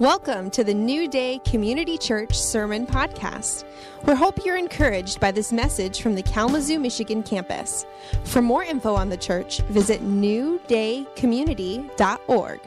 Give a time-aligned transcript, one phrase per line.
[0.00, 3.64] Welcome to the New Day Community Church Sermon Podcast.
[4.06, 7.84] We hope you're encouraged by this message from the Kalamazoo, Michigan campus.
[8.24, 12.60] For more info on the church, visit newdaycommunity.org.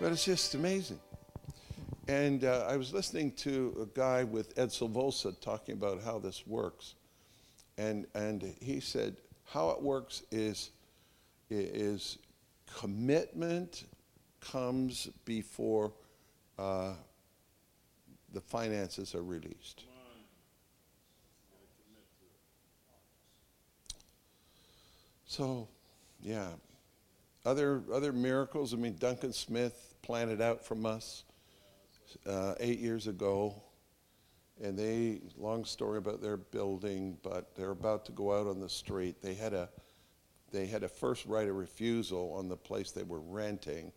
[0.00, 1.00] But it's just amazing.
[2.08, 6.46] And uh, I was listening to a guy with Ed Silvoso talking about how this
[6.46, 6.94] works.
[7.76, 10.70] And, and he said, how it works is,
[11.50, 12.16] is
[12.74, 13.84] commitment
[14.52, 15.92] comes before
[16.58, 16.92] uh,
[18.32, 19.84] the finances are released.
[25.26, 25.68] So,
[26.22, 26.48] yeah.
[27.44, 31.24] Other, other miracles, I mean, Duncan Smith planted out from us
[32.26, 33.62] uh, eight years ago.
[34.62, 38.68] And they, long story about their building, but they're about to go out on the
[38.68, 39.20] street.
[39.20, 39.68] They had a,
[40.50, 43.92] they had a first right of refusal on the place they were renting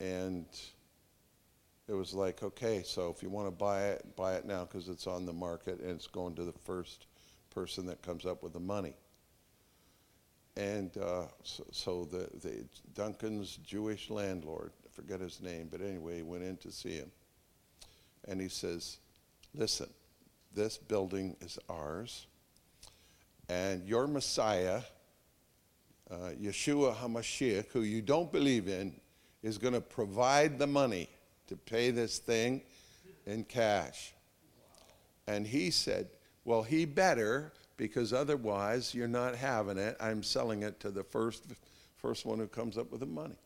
[0.00, 0.46] and
[1.88, 4.88] it was like, okay, so if you want to buy it, buy it now because
[4.88, 7.06] it's on the market and it's going to the first
[7.50, 8.94] person that comes up with the money.
[10.56, 16.16] And uh, so, so, the, the Duncan's Jewish landlord, I forget his name, but anyway,
[16.16, 17.10] he went in to see him.
[18.26, 18.98] And he says,
[19.54, 19.90] listen,
[20.54, 22.26] this building is ours,
[23.48, 24.80] and your Messiah,
[26.10, 28.98] uh, Yeshua HaMashiach, who you don't believe in,
[29.42, 31.08] is going to provide the money
[31.48, 32.62] to pay this thing
[33.26, 34.14] in cash.
[35.26, 36.08] And he said,
[36.44, 39.96] Well, he better, because otherwise you're not having it.
[40.00, 41.44] I'm selling it to the first,
[41.96, 43.36] first one who comes up with the money.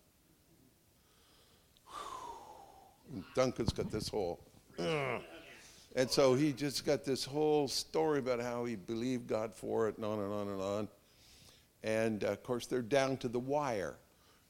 [3.13, 4.41] And Duncan's got this whole.
[5.97, 9.97] And so he just got this whole story about how he believed God for it
[9.97, 10.89] and on and on and on.
[11.83, 13.97] And uh, of course, they're down to the wire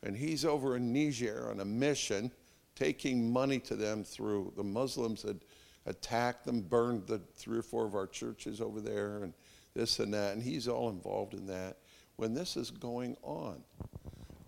[0.03, 2.31] and he's over in Niger on a mission,
[2.75, 5.41] taking money to them through the Muslims had
[5.87, 9.35] attacked them, burned the three or four of our churches over there, and
[9.75, 11.79] this and that, and he's all involved in that
[12.17, 13.63] when this is going on.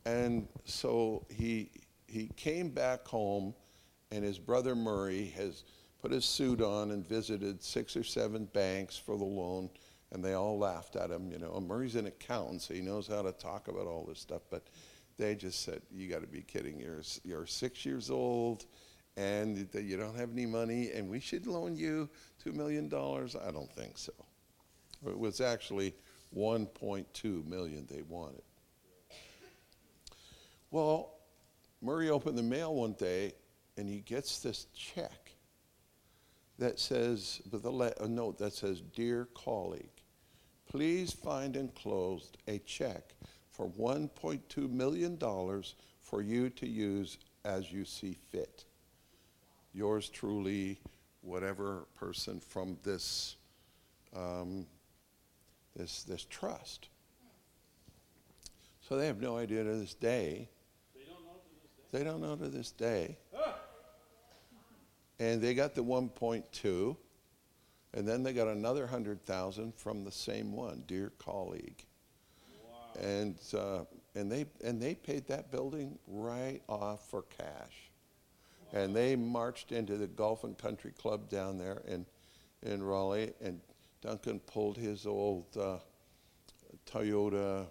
[0.04, 1.70] And so he
[2.06, 3.54] he came back home,
[4.10, 5.64] and his brother Murray has
[6.02, 9.70] put his suit on and visited six or seven banks for the loan,
[10.10, 11.30] and they all laughed at him.
[11.30, 14.42] You know, Murray's an accountant, so he knows how to talk about all this stuff,
[14.50, 14.66] but
[15.22, 16.80] they just said, "You got to be kidding!
[16.80, 18.66] You're you're six years old,
[19.16, 22.10] and you don't have any money, and we should loan you
[22.42, 24.12] two million dollars." I don't think so.
[25.06, 25.94] It was actually
[26.36, 28.42] 1.2 million they wanted.
[30.70, 31.18] Well,
[31.80, 33.32] Murray opened the mail one day,
[33.76, 35.34] and he gets this check
[36.58, 39.88] that says, with a, a note that says, "Dear colleague."
[40.68, 43.14] Please find enclosed a check
[43.52, 45.18] for $1.2 million
[46.00, 48.64] for you to use as you see fit.
[49.74, 50.80] Yours truly,
[51.20, 53.36] whatever person from this,
[54.16, 54.66] um,
[55.76, 56.88] this, this trust.
[58.80, 60.48] So they have no idea to this day.
[61.92, 63.18] They don't know to this day.
[65.18, 66.96] And they got the 1.2,
[67.94, 71.84] and then they got another 100,000 from the same one, dear colleague
[73.00, 77.90] and uh, and they and they paid that building right off for cash,
[78.72, 82.06] and they marched into the Golf and Country Club down there in
[82.62, 83.60] in Raleigh, and
[84.00, 85.78] Duncan pulled his old uh,
[86.90, 87.66] Toyota,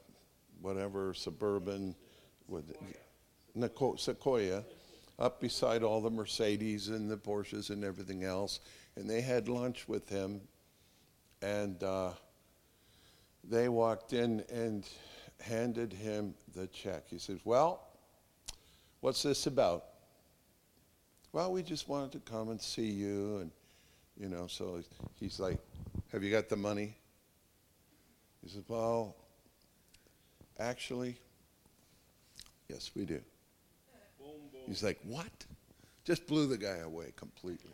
[0.61, 1.95] whatever suburban
[2.47, 2.73] with
[3.55, 3.97] Sequoia.
[3.97, 4.63] Sequoia
[5.19, 8.59] up beside all the Mercedes and the Porsches and everything else,
[8.95, 10.41] and they had lunch with him,
[11.41, 11.83] and.
[11.83, 12.11] Uh,
[13.43, 14.87] they walked in and
[15.39, 17.03] handed him the check.
[17.09, 17.81] He says, Well,
[19.01, 19.85] what's this about?
[21.33, 23.37] Well, we just wanted to come and see you.
[23.37, 23.51] And,
[24.17, 24.81] you know, so
[25.19, 25.57] he's like,
[26.11, 26.95] Have you got the money?
[28.43, 29.15] He says, Well,
[30.59, 31.17] actually,
[32.69, 33.21] yes, we do.
[34.67, 35.31] He's like, What?
[36.03, 37.71] Just blew the guy away completely.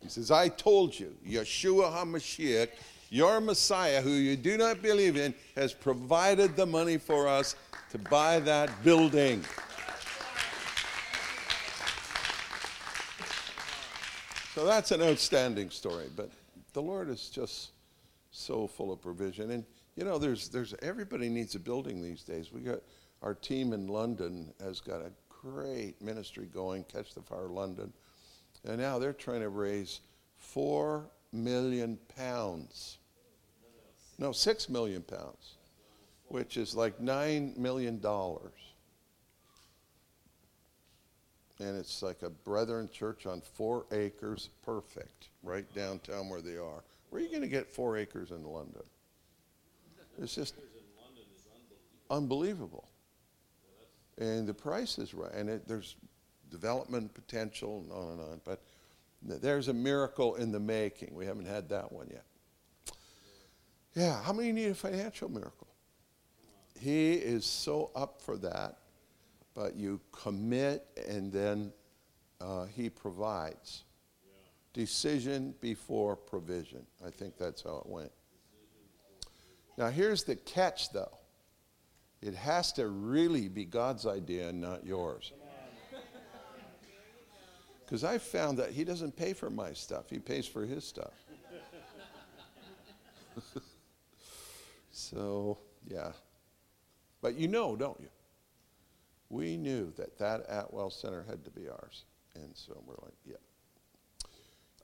[0.00, 2.68] He says, I told you, Yeshua HaMashiach
[3.14, 7.54] your Messiah, who you do not believe in, has provided the money for us
[7.90, 9.40] to buy that building.
[14.52, 16.28] So that's an outstanding story, but
[16.72, 17.70] the Lord is just
[18.32, 19.52] so full of provision.
[19.52, 19.64] And
[19.94, 22.52] you know, there's there's everybody needs a building these days.
[22.52, 22.80] We got
[23.22, 27.92] our team in London has got a great ministry going, Catch the Fire London,
[28.64, 30.00] and now they're trying to raise
[30.36, 32.98] four million pounds
[34.18, 35.54] no, six million pounds,
[36.28, 38.52] which is like nine million dollars.
[41.60, 46.82] and it's like a brethren church on four acres, perfect, right downtown where they are.
[47.10, 48.82] Where are you going to get four acres in London?
[50.20, 50.54] It's just
[52.10, 52.88] unbelievable.
[54.18, 55.96] And the price is right, and it, there's
[56.50, 58.40] development potential and on and on.
[58.44, 58.60] But
[59.22, 61.14] there's a miracle in the making.
[61.14, 62.24] We haven't had that one yet.
[63.94, 65.68] Yeah, how many need a financial miracle?
[66.78, 68.78] He is so up for that,
[69.54, 71.72] but you commit and then
[72.40, 73.84] uh, he provides.
[74.72, 76.84] Decision before provision.
[77.06, 78.10] I think that's how it went.
[79.78, 81.18] Now, here's the catch, though
[82.20, 85.32] it has to really be God's idea and not yours.
[87.84, 91.12] Because I found that He doesn't pay for my stuff, He pays for His stuff.
[94.94, 95.58] so,
[95.88, 96.12] yeah.
[97.20, 98.08] But you know, don't you?
[99.28, 102.04] We knew that that Atwell Center had to be ours.
[102.36, 103.36] And so we're like, yeah.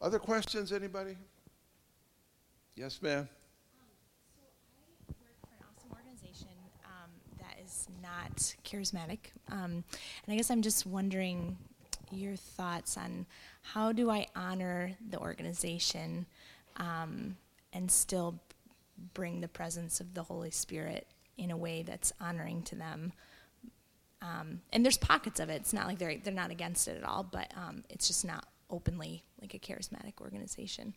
[0.01, 1.17] Other questions, anybody?
[2.75, 3.29] Yes, ma'am.
[4.33, 4.41] So
[5.09, 6.49] I work for an awesome organization
[7.39, 9.31] that is not charismatic.
[9.51, 9.85] Um,
[10.25, 11.57] and I guess I'm just wondering
[12.11, 13.27] your thoughts on
[13.63, 16.27] how do I honor the organization
[16.79, 17.37] um,
[17.73, 18.41] and still
[19.15, 21.07] bring the presence of the Holy Spirit
[21.37, 23.13] in a way that's honoring to them.
[24.23, 25.55] Um, and there's pockets of it.
[25.55, 28.47] It's not like they're they're not against it at all, but um, it's just not
[28.69, 30.95] openly like a charismatic organization.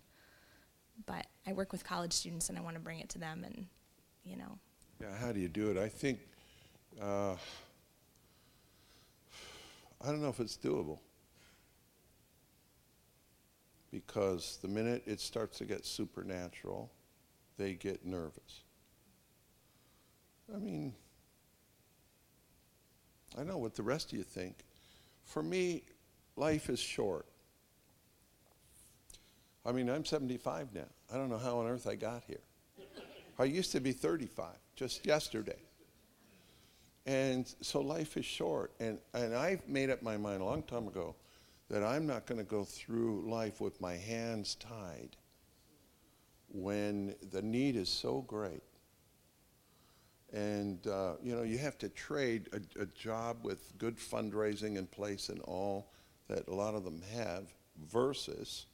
[1.06, 3.68] But I work with college students, and I want to bring it to them, and
[4.24, 4.58] you know.
[5.02, 5.78] Yeah, how do you do it?
[5.78, 6.20] I think
[7.02, 7.36] uh,
[10.02, 11.00] I don't know if it's doable.
[13.92, 16.92] Because the minute it starts to get supernatural,
[17.58, 18.62] they get nervous.
[20.54, 20.94] I mean,
[23.38, 24.58] I know what the rest of you think.
[25.24, 25.84] For me,
[26.36, 27.26] life is short.
[29.66, 30.82] I mean, I'm 75 now.
[31.12, 32.42] I don't know how on earth I got here.
[33.40, 35.60] I used to be 35 just yesterday.
[37.06, 38.72] And so life is short.
[38.80, 41.16] And, and I've made up my mind a long time ago
[41.70, 45.16] that I'm not going to go through life with my hands tied
[46.54, 48.64] when the need is so great.
[50.32, 54.88] And, uh, you know, you have to trade a, a job with good fundraising in
[54.88, 55.92] place and all
[56.28, 57.54] that a lot of them have
[57.92, 58.68] versus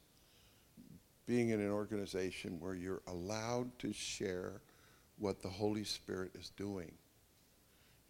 [1.26, 4.60] being in an organization where you're allowed to share
[5.18, 6.92] what the Holy Spirit is doing.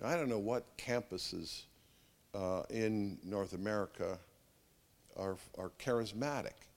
[0.02, 1.64] I don't know what campuses
[2.34, 4.18] uh, in North America
[5.16, 6.68] are, are charismatic,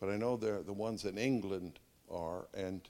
[0.00, 1.78] but I know they're the ones in England
[2.10, 2.80] are, and,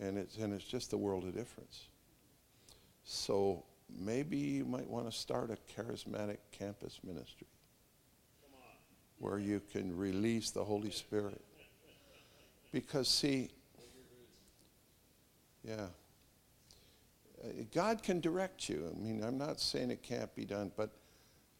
[0.00, 1.88] and, it's, and it's just a world of difference.
[3.04, 3.64] So
[3.98, 7.46] maybe you might want to start a charismatic campus ministry
[9.18, 11.40] where you can release the Holy Spirit.
[12.72, 13.50] Because, see,
[15.62, 15.86] yeah.
[17.44, 18.90] Uh, God can direct you.
[18.92, 20.90] I mean, I'm not saying it can't be done, but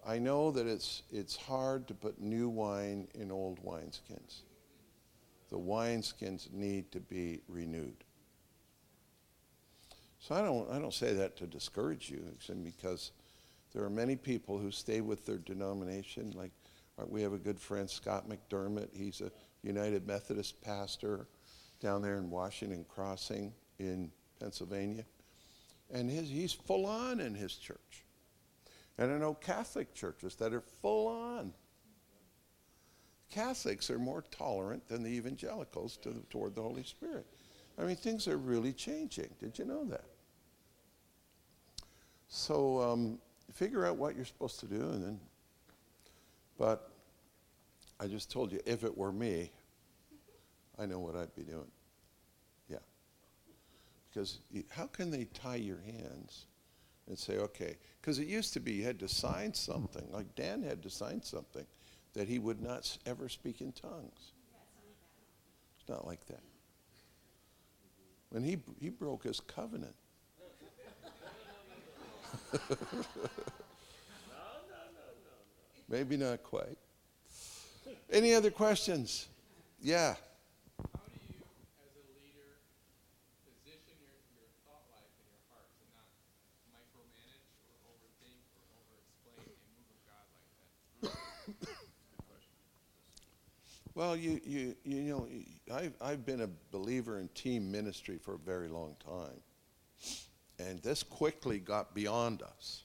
[0.05, 4.43] I know that it's, it's hard to put new wine in old wineskins.
[5.53, 8.05] The wineskins need to be renewed.
[10.19, 12.25] So I don't, I don't say that to discourage you,
[12.65, 13.13] because
[13.75, 16.33] there are many people who stay with their denomination.
[16.35, 16.53] Like
[16.99, 18.89] uh, we have a good friend, Scott McDermott.
[18.97, 19.31] He's a
[19.63, 21.29] United Methodist pastor
[21.81, 25.05] down there in Washington Crossing in Pennsylvania.
[25.93, 28.07] And his, he's full on in his church.
[28.97, 31.53] And I know Catholic churches that are full on.
[33.33, 37.27] Catholics are more tolerant than the evangelicals to, toward the Holy Spirit.
[37.79, 39.31] I mean, things are really changing.
[39.41, 40.05] Did you know that?
[42.29, 43.19] So um,
[43.55, 45.21] figure out what you're supposed to do, and then.
[46.59, 46.91] But
[47.99, 49.51] I just told you, if it were me,
[50.79, 51.71] I know what I'd be doing.
[52.69, 52.77] Yeah.
[54.11, 56.47] Because how can they tie your hands
[57.09, 57.77] and say, okay?
[58.01, 61.23] Because it used to be you had to sign something, like Dan had to sign
[61.23, 61.65] something,
[62.15, 64.33] that he would not ever speak in tongues.
[65.81, 66.43] It's not like that.
[68.31, 69.95] When he, he broke his covenant.
[75.89, 76.79] Maybe not quite.
[78.11, 79.29] Any other questions?
[79.81, 80.15] Yeah.
[93.95, 95.29] Well, you, you, you know,
[95.73, 99.41] I've, I've been a believer in team ministry for a very long time.
[100.59, 102.85] And this quickly got beyond us.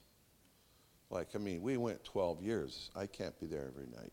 [1.10, 2.90] Like, I mean, we went 12 years.
[2.94, 4.12] I can't be there every night.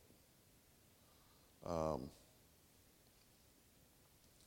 [1.66, 2.10] Um,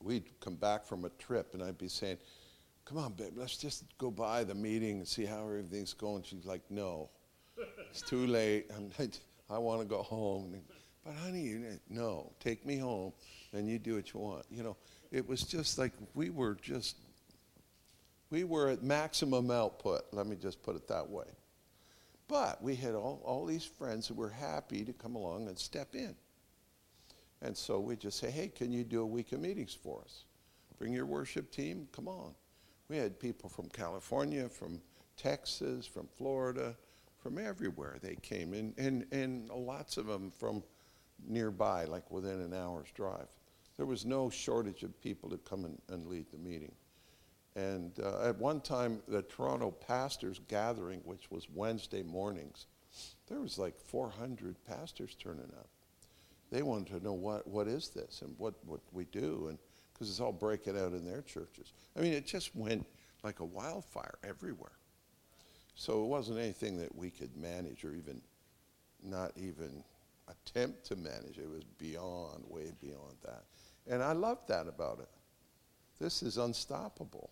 [0.01, 2.19] we'd come back from a trip, and I'd be saying,
[2.85, 6.23] Come on, babe, let's just go by the meeting and see how everything's going.
[6.23, 7.11] She's like, No,
[7.91, 8.71] it's too late.
[8.75, 8.91] I'm,
[9.51, 10.55] I want to go home.
[11.09, 11.57] But, honey,
[11.89, 13.15] no, take me home,
[13.55, 14.45] and you do what you want.
[14.51, 14.77] You know,
[15.11, 16.97] it was just like we were just,
[18.29, 20.03] we were at maximum output.
[20.13, 21.25] Let me just put it that way.
[22.29, 25.95] But we had all, all these friends who were happy to come along and step
[25.95, 26.15] in.
[27.41, 30.25] And so we just say, hey, can you do a week of meetings for us?
[30.79, 32.35] Bring your worship team, come on.
[32.91, 34.79] We had people from California, from
[35.17, 36.77] Texas, from Florida,
[37.23, 40.63] from everywhere they came, and, and, and lots of them from
[41.27, 43.29] nearby, like within an hour's drive.
[43.77, 46.73] There was no shortage of people to come and, and lead the meeting.
[47.55, 52.67] And uh, at one time, the Toronto Pastors Gathering, which was Wednesday mornings,
[53.29, 55.69] there was like 400 pastors turning up.
[56.51, 59.59] They wanted to know what, what is this and what, what we do, and
[59.93, 61.73] because it's all breaking out in their churches.
[61.97, 62.87] I mean, it just went
[63.23, 64.79] like a wildfire everywhere.
[65.75, 68.21] So it wasn't anything that we could manage or even
[69.03, 69.85] not even
[70.29, 71.39] attempt to manage.
[71.39, 73.45] It was beyond, way beyond that.
[73.87, 75.09] And I love that about it.
[76.01, 77.31] This is unstoppable.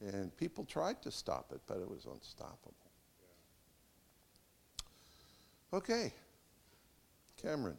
[0.00, 2.74] And people tried to stop it, but it was unstoppable.
[5.72, 6.12] Okay.
[7.40, 7.76] Cameron.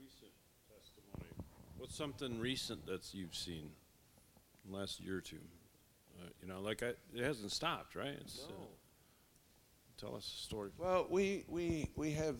[0.00, 0.32] recent
[0.68, 1.30] testimony.
[1.76, 3.70] What's something recent that you've seen
[4.64, 5.36] in the last year or two?
[6.20, 8.16] Uh, you know, like I, it hasn't stopped, right?
[8.20, 8.54] It's, no.
[8.54, 8.66] Uh,
[10.02, 10.70] tell us a story.
[10.78, 12.34] Well, we, we, we have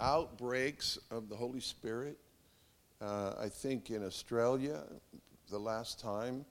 [0.00, 2.16] outbreaks of the Holy Spirit.
[3.00, 4.84] Uh, I think in Australia,
[5.50, 6.44] the last time,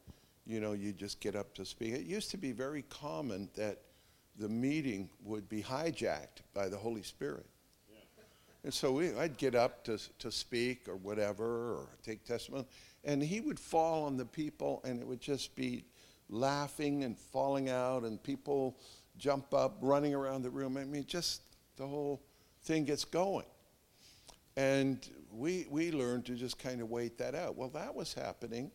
[0.45, 1.93] you know, you just get up to speak.
[1.93, 3.77] It used to be very common that
[4.37, 7.45] the meeting would be hijacked by the Holy Spirit.
[8.65, 12.65] And so we, I'd get up to, to speak or whatever, or take testimony,
[13.05, 15.85] and he would fall on the people, and it would just be
[16.29, 18.75] laughing and falling out, and people
[19.17, 20.77] jump up, running around the room.
[20.77, 21.41] I mean, just
[21.77, 22.21] the whole
[22.63, 23.45] thing gets going.
[24.57, 27.55] And we, we learned to just kind of wait that out.
[27.55, 28.71] Well, that was happening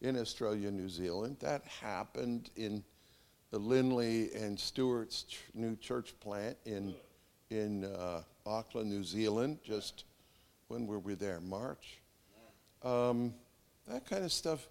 [0.00, 1.36] in Australia, New Zealand.
[1.40, 2.82] That happened in
[3.50, 6.94] the Lindley and Stewart's ch- new church plant in,
[7.50, 9.58] in uh, Auckland, New Zealand.
[9.64, 10.04] Just
[10.68, 11.40] when were we there?
[11.40, 12.00] March.
[12.82, 13.34] Um,
[13.86, 14.68] that kind of stuff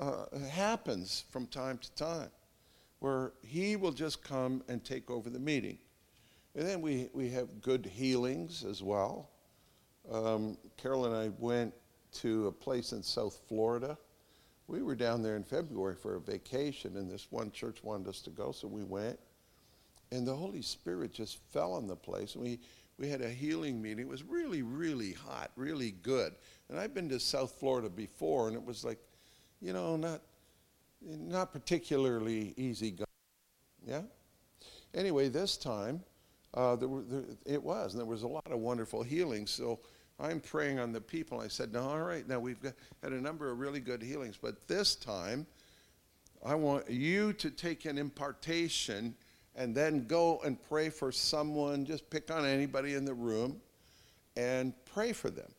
[0.00, 2.30] uh, happens from time to time,
[3.02, 5.78] where he will just come and take over the meeting.
[6.54, 9.28] And then we, we have good healings as well.
[10.10, 11.74] Um, Carol and I went
[12.14, 13.96] to a place in South Florida
[14.72, 18.20] we were down there in February for a vacation, and this one church wanted us
[18.22, 19.18] to go, so we went.
[20.10, 22.34] And the Holy Spirit just fell on the place.
[22.34, 22.58] And we,
[22.98, 24.06] we had a healing meeting.
[24.06, 26.34] It was really, really hot, really good.
[26.68, 28.98] And I've been to South Florida before, and it was like,
[29.60, 30.22] you know, not,
[31.04, 33.06] not particularly easy going.
[33.86, 34.02] Yeah?
[34.94, 36.02] Anyway, this time,
[36.54, 39.50] uh, there were, there, it was, and there was a lot of wonderful healings.
[39.50, 39.80] So
[40.20, 41.40] I'm praying on the people.
[41.40, 44.38] I said, no, all right, now we've got, had a number of really good healings,
[44.40, 45.46] but this time
[46.44, 49.14] I want you to take an impartation
[49.54, 53.60] and then go and pray for someone, just pick on anybody in the room
[54.36, 55.50] and pray for them.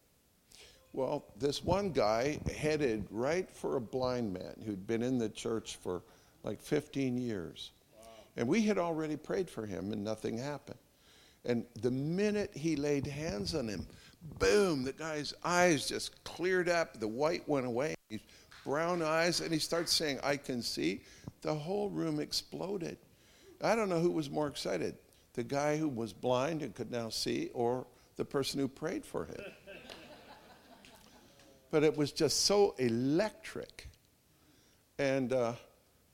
[0.94, 5.78] Well, this one guy headed right for a blind man who'd been in the church
[5.78, 6.04] for
[6.44, 7.72] like 15 years.
[7.98, 8.10] Wow.
[8.38, 10.78] And we had already prayed for him and nothing happened.
[11.46, 13.88] And the minute he laid hands on him,
[14.40, 17.00] boom, the guy's eyes just cleared up.
[17.00, 17.96] The white went away.
[18.10, 18.22] He's
[18.64, 21.02] brown eyes, and he starts saying, I can see.
[21.42, 22.98] The whole room exploded.
[23.62, 24.96] I don't know who was more excited
[25.34, 29.26] the guy who was blind and could now see, or the person who prayed for
[29.26, 29.42] him.
[31.74, 33.90] but it was just so electric.
[35.00, 35.54] And uh,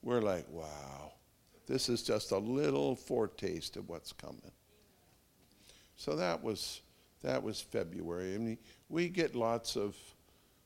[0.02, 1.12] we're like, wow,
[1.68, 4.54] this is just a little foretaste of what's coming.
[5.98, 6.80] So that was
[7.24, 8.36] that was February.
[8.36, 9.98] I mean, we get lots of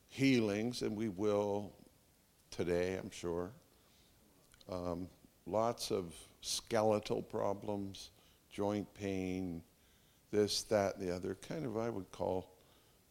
[0.09, 1.73] healings, and we will
[2.51, 3.50] today, I'm sure.
[4.71, 5.07] Um,
[5.47, 8.12] lots of skeletal problems,
[8.51, 9.63] joint pain,
[10.29, 11.33] this, that, and the other.
[11.33, 12.51] Kind of, I would call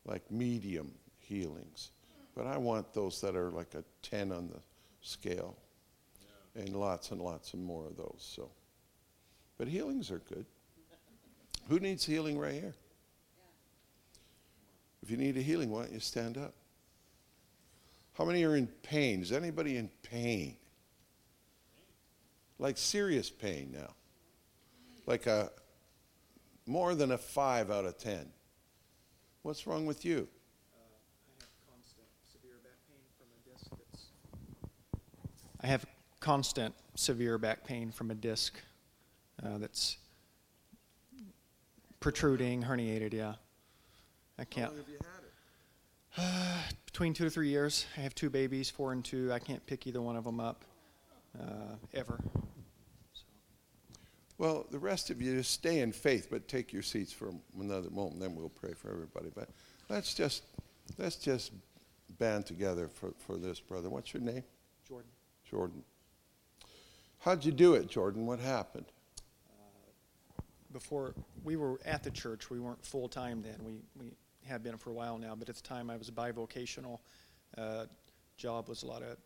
[0.04, 0.92] like medium
[1.32, 1.90] healings.
[2.34, 4.60] But I want those that are like a 10 on the
[5.00, 5.56] scale.
[6.56, 6.62] Yeah.
[6.62, 8.18] And lots and lots and more of those.
[8.18, 8.50] So,
[9.58, 10.46] But healings are good.
[11.68, 12.74] Who needs healing right here?
[15.02, 16.54] If you need a healing, why don't you stand up?
[18.14, 19.22] How many are in pain?
[19.22, 20.56] Is anybody in pain?
[22.58, 23.94] Like serious pain now?
[25.06, 25.50] like a
[26.66, 28.26] more than a five out of ten.
[29.42, 30.28] What's wrong with you?
[35.62, 35.86] I have
[36.20, 38.54] constant severe back pain from a disc
[39.44, 39.96] uh, that's
[42.00, 43.12] protruding, herniated.
[43.12, 43.34] Yeah,
[44.38, 44.72] I can't.
[44.74, 44.98] have you
[46.16, 46.74] had it?
[46.86, 47.86] Between two to three years.
[47.96, 49.32] I have two babies, four and two.
[49.32, 50.64] I can't pick either one of them up
[51.40, 52.18] uh, ever.
[54.38, 57.90] Well, the rest of you just stay in faith, but take your seats for another
[57.90, 58.20] moment.
[58.20, 59.30] Then we'll pray for everybody.
[59.32, 59.48] But
[59.88, 60.42] let's just
[60.98, 61.52] let's just
[62.18, 63.88] band together for, for this, brother.
[63.88, 64.42] What's your name?
[64.86, 65.10] Jordan.
[65.52, 65.82] Jordan.
[67.18, 68.26] How'd you do it, Jordan?
[68.26, 68.86] What happened?
[70.72, 73.56] Before we were at the church, we weren't full time then.
[73.62, 74.12] We we
[74.46, 77.00] have been for a while now, but at the time I was a bivocational.
[77.56, 77.84] Uh,
[78.38, 79.18] job was a lot of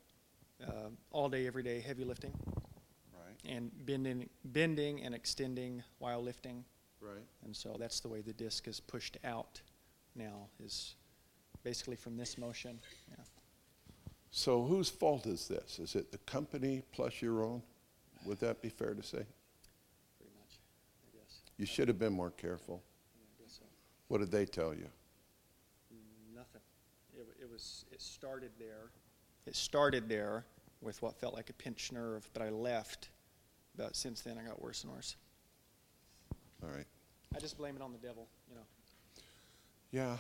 [0.67, 2.33] uh, all day, every day, heavy lifting
[3.15, 3.55] Right.
[3.55, 6.65] and bending, bending and extending while lifting.
[7.01, 7.25] Right.
[7.45, 9.61] And so that's the way the disc is pushed out
[10.17, 10.97] now, is
[11.63, 12.81] basically from this motion.
[13.11, 13.25] Yeah.
[14.37, 15.79] So whose fault is this?
[15.79, 17.63] Is it the company plus your own?
[18.27, 19.25] Would that be fair to say?
[20.19, 20.59] Pretty much,
[21.07, 21.39] I guess.
[21.57, 22.83] You should have been more careful.
[23.17, 23.65] I guess so.
[24.09, 24.89] What did they tell you?
[26.35, 26.61] Nothing.
[27.17, 28.91] It, it was, it started there.
[29.47, 30.45] It started there
[30.83, 33.09] with what felt like a pinched nerve, but I left.
[33.75, 35.17] But since then, I got worse and worse.
[36.63, 36.87] All right.
[37.35, 38.67] I just blame it on the devil, you know.
[39.93, 40.19] Yeah.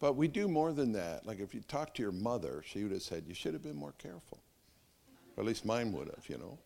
[0.00, 1.26] But we do more than that.
[1.26, 3.76] Like if you talk to your mother, she would have said, You should have been
[3.76, 4.38] more careful.
[5.36, 6.58] Or at least mine would have, you know.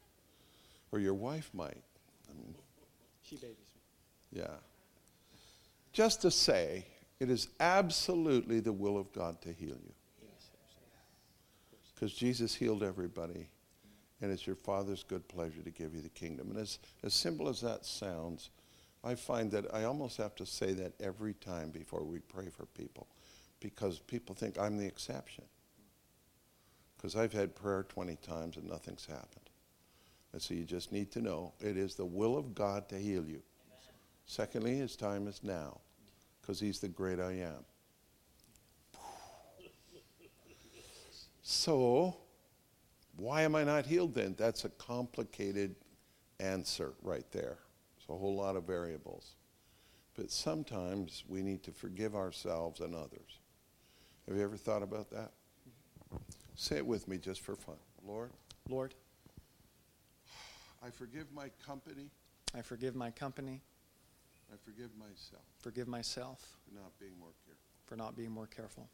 [0.92, 1.82] Or your wife might.
[2.30, 2.54] I mean,
[3.22, 4.40] She babies me.
[4.40, 4.54] yeah.
[5.92, 6.86] Just to say,
[7.20, 9.94] it is absolutely the will of God to heal you.
[11.94, 13.48] Because Jesus healed everybody,
[14.20, 16.50] and it's your Father's good pleasure to give you the kingdom.
[16.50, 18.50] And as, as simple as that sounds,
[19.04, 22.66] I find that I almost have to say that every time before we pray for
[22.66, 23.06] people,
[23.62, 25.44] because people think I'm the exception.
[26.96, 29.50] Because I've had prayer 20 times and nothing's happened.
[30.32, 33.24] And so you just need to know it is the will of God to heal
[33.24, 33.42] you.
[34.26, 35.80] Secondly, his time is now,
[36.40, 37.64] because he's the great I am.
[41.42, 42.16] So,
[43.16, 44.34] why am I not healed then?
[44.38, 45.74] That's a complicated
[46.40, 47.58] answer right there.
[47.98, 49.34] It's a whole lot of variables.
[50.14, 53.40] But sometimes we need to forgive ourselves and others.
[54.28, 55.32] Have you ever thought about that?
[56.54, 57.76] Say it with me just for fun.
[58.06, 58.30] Lord,
[58.68, 58.94] Lord,
[60.84, 62.10] I forgive my company.
[62.54, 63.62] I forgive my company,
[64.52, 67.62] I forgive myself forgive myself for not being more careful.
[67.86, 68.88] for not being more careful.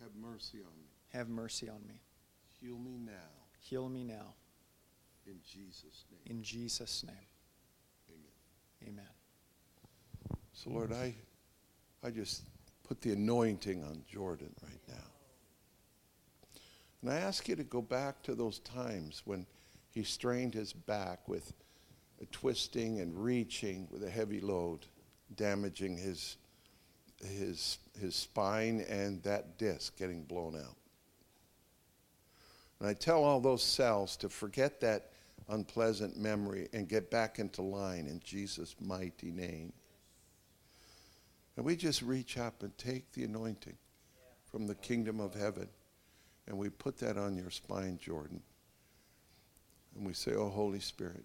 [0.00, 0.86] Have mercy on me.
[1.12, 2.00] Have mercy on me.
[2.60, 3.12] Heal me now.
[3.58, 4.34] Heal me now.
[5.26, 6.36] In Jesus' name.
[6.36, 7.16] In Jesus' name,
[8.10, 8.92] Amen.
[8.94, 10.38] amen.
[10.52, 11.14] So, Lord, I,
[12.02, 12.42] I just
[12.88, 14.94] put the anointing on Jordan right now.
[17.02, 19.46] And I ask you to go back to those times when
[19.90, 21.52] he strained his back with
[22.32, 24.86] twisting and reaching with a heavy load,
[25.36, 26.38] damaging his,
[27.22, 30.76] his, his spine and that disc getting blown out.
[32.80, 35.10] And I tell all those cells to forget that
[35.50, 39.72] unpleasant memory and get back into line in Jesus' mighty name.
[41.58, 43.76] And we just reach up and take the anointing
[44.48, 45.68] from the kingdom of heaven.
[46.46, 48.40] And we put that on your spine, Jordan.
[49.96, 51.24] And we say, Oh, Holy Spirit,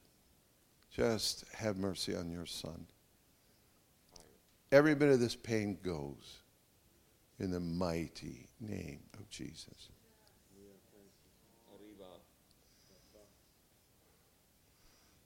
[0.91, 2.87] just have mercy on your son.
[4.71, 6.39] Every bit of this pain goes
[7.37, 9.89] in the mighty name of Jesus.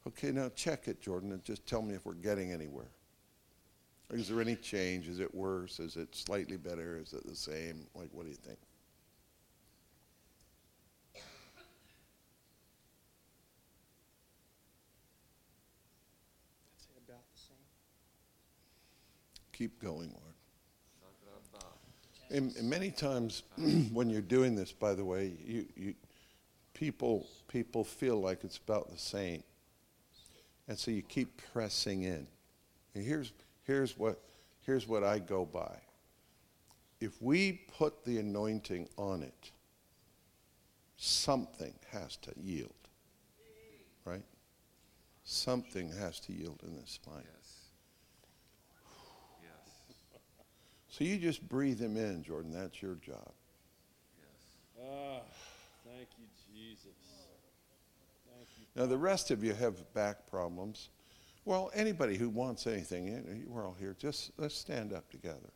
[0.06, 2.90] Okay, now check it, Jordan, and just tell me if we're getting anywhere.
[4.12, 5.08] Is there any change?
[5.08, 5.80] Is it worse?
[5.80, 6.98] Is it slightly better?
[6.98, 7.86] Is it the same?
[7.94, 8.58] Like, what do you think?
[11.16, 11.22] I'd
[16.78, 17.58] say about the same.
[19.52, 20.28] Keep going, Lord.
[22.30, 23.44] And, and many times
[23.94, 25.94] when you're doing this, by the way, you, you,
[26.74, 29.44] people, people feel like it's about the same.
[30.68, 32.28] And so you keep pressing in.
[32.94, 33.32] And here's,
[33.68, 34.20] here's, what,
[34.66, 35.76] here's what I go by.
[37.00, 39.52] If we put the anointing on it,
[40.96, 42.74] something has to yield.
[44.06, 44.24] Right?
[45.26, 47.22] Something has to yield in this spine.
[47.26, 47.58] yes
[50.88, 52.52] So you just breathe him in, Jordan.
[52.52, 53.34] That's your job.
[54.82, 55.20] Ah,
[55.86, 56.96] thank you, Jesus.
[58.26, 58.66] Thank you.
[58.76, 60.90] Now, the rest of you have back problems.
[61.48, 63.96] Well, anybody who wants anything, you—we're all here.
[63.98, 65.54] Just let's stand up together.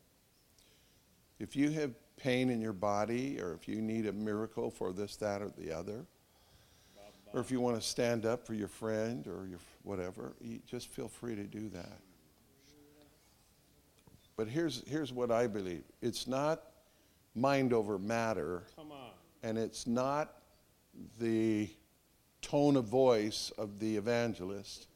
[1.37, 5.17] If you have pain in your body, or if you need a miracle for this,
[5.17, 6.05] that, or the other,
[7.33, 10.87] or if you want to stand up for your friend or your whatever, you just
[10.87, 11.99] feel free to do that.
[14.37, 16.61] But here's, here's what I believe it's not
[17.35, 18.63] mind over matter,
[19.43, 20.35] and it's not
[21.19, 21.69] the
[22.41, 24.87] tone of voice of the evangelist.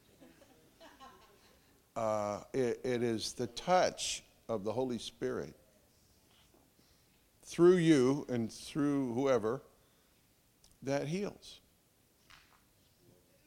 [1.96, 5.54] Uh, it, it is the touch of the Holy Spirit
[7.42, 9.62] through you and through whoever
[10.82, 11.60] that heals.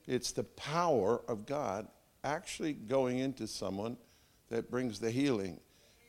[0.07, 1.87] It's the power of God
[2.23, 3.97] actually going into someone
[4.49, 5.59] that brings the healing.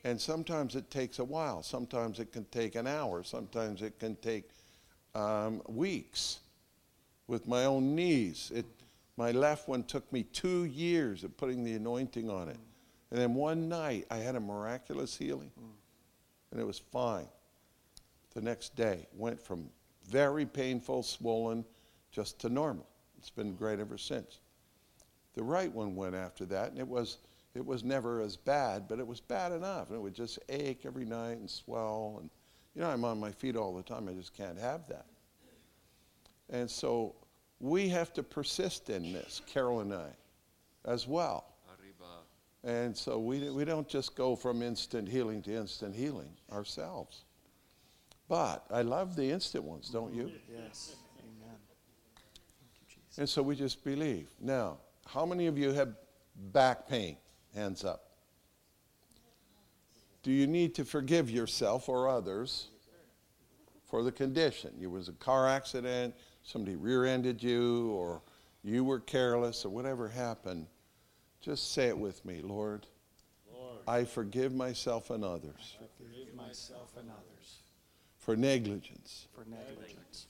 [0.05, 1.63] And sometimes it takes a while.
[1.63, 3.23] Sometimes it can take an hour.
[3.23, 4.49] Sometimes it can take
[5.15, 6.41] um, weeks.
[7.27, 8.65] With my own knees, it,
[9.21, 12.57] my left one took me two years of putting the anointing on it.
[13.11, 15.51] And then one night, I had a miraculous healing.
[16.51, 17.29] And it was fine.
[18.33, 19.69] The next day, went from
[20.09, 21.67] very painful, swollen,
[22.11, 22.89] just to normal.
[23.19, 24.41] It's been great ever since.
[25.35, 27.19] The right one went after that, and it was
[27.55, 29.89] it was never as bad, but it was bad enough.
[29.89, 32.17] And it would just ache every night and swell.
[32.21, 32.31] And
[32.75, 34.09] you know, I'm on my feet all the time.
[34.09, 35.05] I just can't have that.
[36.49, 37.17] And so
[37.61, 40.09] we have to persist in this, Carol and I,
[40.85, 41.47] as well.
[42.63, 47.25] And so we, we don't just go from instant healing to instant healing ourselves.
[48.29, 50.31] But I love the instant ones, don't you?
[50.53, 50.97] Yes.
[51.19, 51.57] Amen.
[53.17, 54.29] And so we just believe.
[54.41, 55.95] Now, how many of you have
[56.53, 57.17] back pain?
[57.55, 58.11] Hands up.
[60.23, 62.69] Do you need to forgive yourself or others
[63.87, 64.71] for the condition?
[64.81, 68.23] It was a car accident, somebody rear ended you, or
[68.63, 70.67] you were careless, or whatever happened.
[71.41, 72.87] Just say it with me Lord,
[73.87, 77.59] I forgive myself and others Forgive myself and others
[78.19, 80.27] for negligence for negligence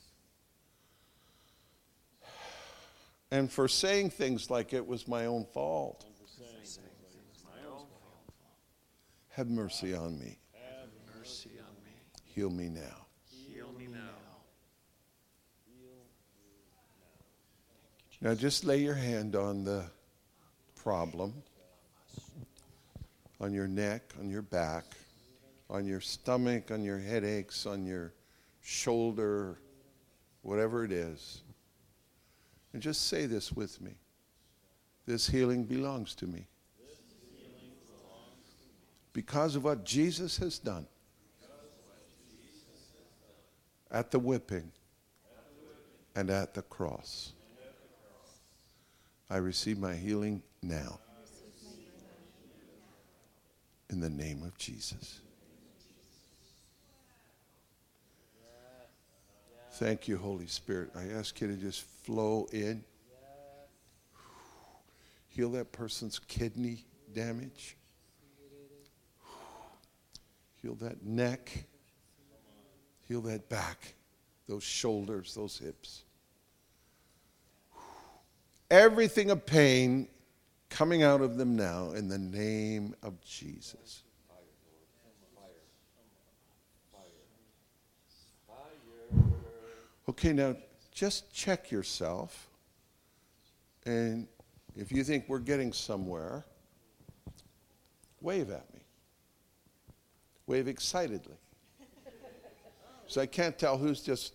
[3.31, 6.05] and for saying things like it was my own fault.
[9.31, 10.39] Have mercy on me.
[10.53, 11.93] Have mercy on me.
[12.25, 13.07] Heal me now.
[13.25, 13.99] Heal me now.
[18.23, 19.85] Now just lay your hand on the
[20.83, 21.33] problem,
[23.41, 24.85] on your neck, on your back,
[25.71, 28.13] on your stomach, on your headaches, on your
[28.63, 29.59] shoulder,
[30.43, 31.41] whatever it is.
[32.75, 33.93] And just say this with me.
[35.07, 36.47] This healing belongs to me.
[39.15, 40.87] Because of what Jesus has done
[43.91, 44.71] at the whipping
[46.15, 47.33] and at the cross.
[49.31, 50.99] I receive my healing now.
[53.89, 55.21] In the name of Jesus.
[59.75, 60.91] Thank you, Holy Spirit.
[60.97, 62.85] I ask you to just flow in.
[65.29, 67.77] Heal that person's kidney damage.
[70.57, 71.67] Heal that neck.
[73.09, 73.95] Heal that back,
[74.47, 76.05] those shoulders, those hips.
[78.71, 80.09] Everything of pain
[80.69, 84.05] coming out of them now in the name of Jesus.
[90.09, 90.57] Okay, now
[90.93, 92.49] just check yourself.
[93.87, 94.27] And
[94.77, 96.45] if you think we're getting somewhere,
[98.21, 98.81] wave at me.
[100.47, 101.37] Wave excitedly.
[103.07, 104.35] So I can't tell who's just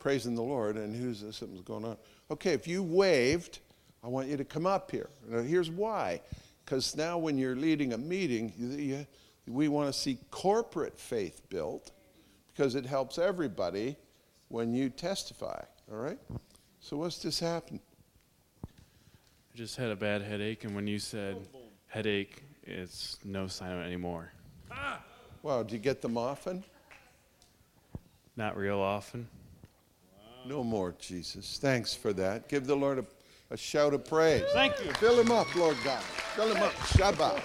[0.00, 1.96] praising the Lord and who's something's going on.
[2.30, 3.60] Okay, if you waved,
[4.02, 5.08] I want you to come up here.
[5.28, 6.20] Now, here's why.
[6.64, 9.06] Because now, when you're leading a meeting, you, you,
[9.46, 11.92] we want to see corporate faith built
[12.52, 13.96] because it helps everybody
[14.48, 15.60] when you testify.
[15.90, 16.18] All right?
[16.80, 17.80] So, what's just happened?
[18.64, 21.36] I just had a bad headache, and when you said
[21.86, 24.32] headache, it's no sign of it anymore.
[25.42, 26.64] Wow, do you get them often?
[28.36, 29.28] Not real often.
[30.46, 31.58] No more, Jesus.
[31.60, 32.48] Thanks for that.
[32.48, 33.04] Give the Lord a,
[33.50, 34.44] a shout of praise.
[34.52, 34.92] Thank you.
[34.94, 36.00] Fill him up, Lord God.
[36.36, 36.72] Fill him up.
[36.72, 37.40] Shabbat.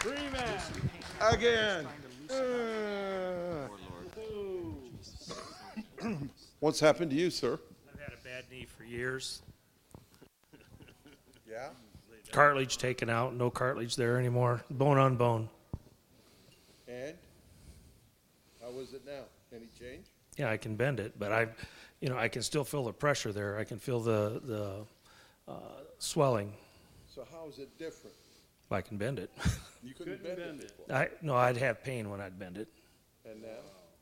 [0.00, 0.60] Freeman.
[1.20, 1.86] Again.
[2.28, 3.68] Uh,
[6.60, 7.60] What's happened to you, sir?
[7.92, 9.42] I've had a bad knee for years.
[11.48, 11.68] Yeah.
[12.32, 14.62] Cartilage taken out, no cartilage there anymore.
[14.68, 15.48] Bone on bone.
[16.88, 17.14] And
[18.76, 19.24] how is it now?
[19.54, 20.06] Any change?
[20.36, 21.48] yeah, I can bend it, but I,
[22.00, 23.58] you know, I can still feel the pressure there.
[23.58, 25.58] I can feel the the uh,
[25.98, 26.52] swelling.
[27.06, 28.14] So how is it different?
[28.70, 29.30] I can bend it.
[29.82, 30.96] You couldn't bend, it before.
[30.96, 32.66] I no, I'd have pain when I'd bend it.
[33.24, 33.48] And now?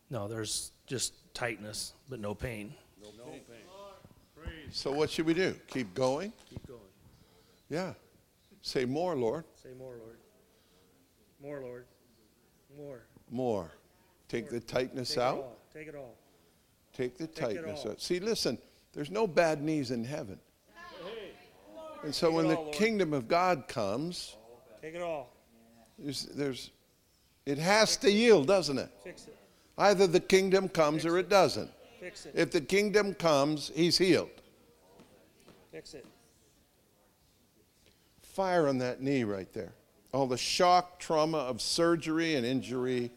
[0.08, 2.72] No, there's just tightness, but no pain.
[3.02, 3.42] No pain.
[4.70, 5.54] So what should we do?
[5.66, 6.32] Keep going?
[6.48, 6.80] Keep going.
[7.68, 7.92] Yeah.
[8.62, 9.44] Say more, Lord.
[9.62, 10.16] Say more, Lord.
[11.42, 11.84] More, Lord.
[12.74, 13.02] More.
[13.30, 13.72] More.
[14.34, 15.36] Take the tightness Take it out.
[15.36, 15.56] all.
[15.72, 16.14] Take it all.
[16.92, 18.00] Take the it tightness out.
[18.00, 18.58] See, listen,
[18.92, 20.40] there's no bad knees in heaven.
[22.02, 24.36] And so Take it when the all, kingdom of God comes,
[24.82, 25.32] Take it all.
[25.98, 26.70] there's, there's
[27.46, 28.90] it has to yield, doesn't it?
[29.04, 29.36] Fix it.
[29.78, 31.70] Either the kingdom comes or it doesn't.
[32.00, 32.32] Fix it.
[32.34, 34.30] If the kingdom comes, he's healed.
[35.70, 36.06] Fix it.
[38.22, 39.74] Fire on that knee right there.
[40.12, 43.12] All the shock, trauma of surgery and injury.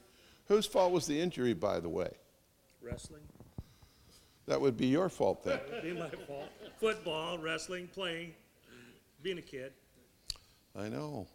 [0.47, 2.09] Whose fault was the injury, by the way?
[2.81, 3.23] Wrestling.
[4.45, 5.59] That would be your fault then.
[5.69, 6.49] That would be my fault.
[6.79, 8.33] Football, wrestling, playing,
[9.21, 9.73] being a kid.
[10.77, 11.27] I know.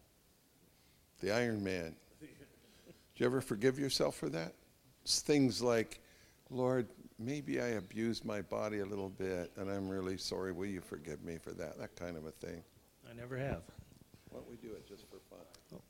[1.21, 1.95] The Iron Man.
[2.21, 2.31] Did
[3.17, 4.55] you ever forgive yourself for that?
[5.03, 6.01] It's things like,
[6.49, 10.53] Lord, maybe I abused my body a little bit, and I'm really sorry.
[10.53, 11.79] Will you forgive me for that?
[11.79, 12.63] That kind of a thing.
[13.11, 13.63] I never have.
[14.31, 14.92] Why don't we do it just for fun?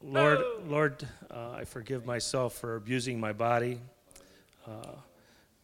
[0.02, 3.80] Lord, Lord, uh, I forgive myself for abusing my body,
[4.66, 4.96] uh,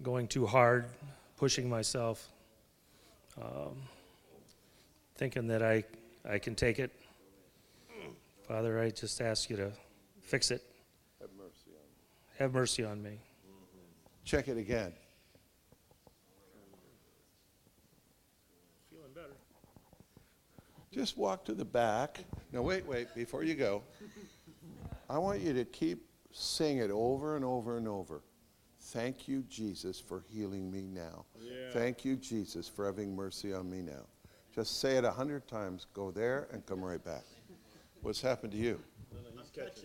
[0.03, 0.87] going too hard,
[1.37, 2.29] pushing myself,
[3.41, 3.77] um,
[5.17, 5.85] thinking that I,
[6.29, 6.93] I can take it.
[8.47, 9.71] Father, I just ask you to
[10.23, 10.63] fix it.
[11.21, 12.39] Have mercy on me.
[12.39, 13.19] Have mercy on me.
[14.25, 14.93] Check it again.
[18.91, 19.37] Feeling better.
[20.91, 22.25] Just walk to the back.
[22.53, 23.83] No, wait, wait, before you go.
[25.09, 28.23] I want you to keep saying it over and over and over.
[28.81, 31.27] Thank you, Jesus, for healing me now.
[31.73, 34.07] Thank you, Jesus, for having mercy on me now.
[34.55, 35.87] Just say it a hundred times.
[35.93, 37.25] Go there and come right back.
[38.01, 38.81] What's happened to you?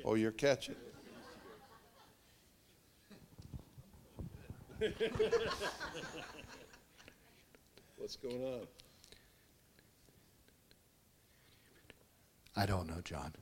[0.05, 0.75] Oh, you're catching.
[7.97, 8.61] What's going on?
[12.55, 13.33] I don't know, John.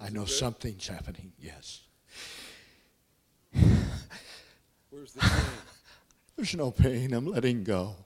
[0.00, 1.82] I know something's happening, yes.
[4.90, 5.30] Where's the pain?
[6.36, 7.12] There's no pain.
[7.12, 7.96] I'm letting go.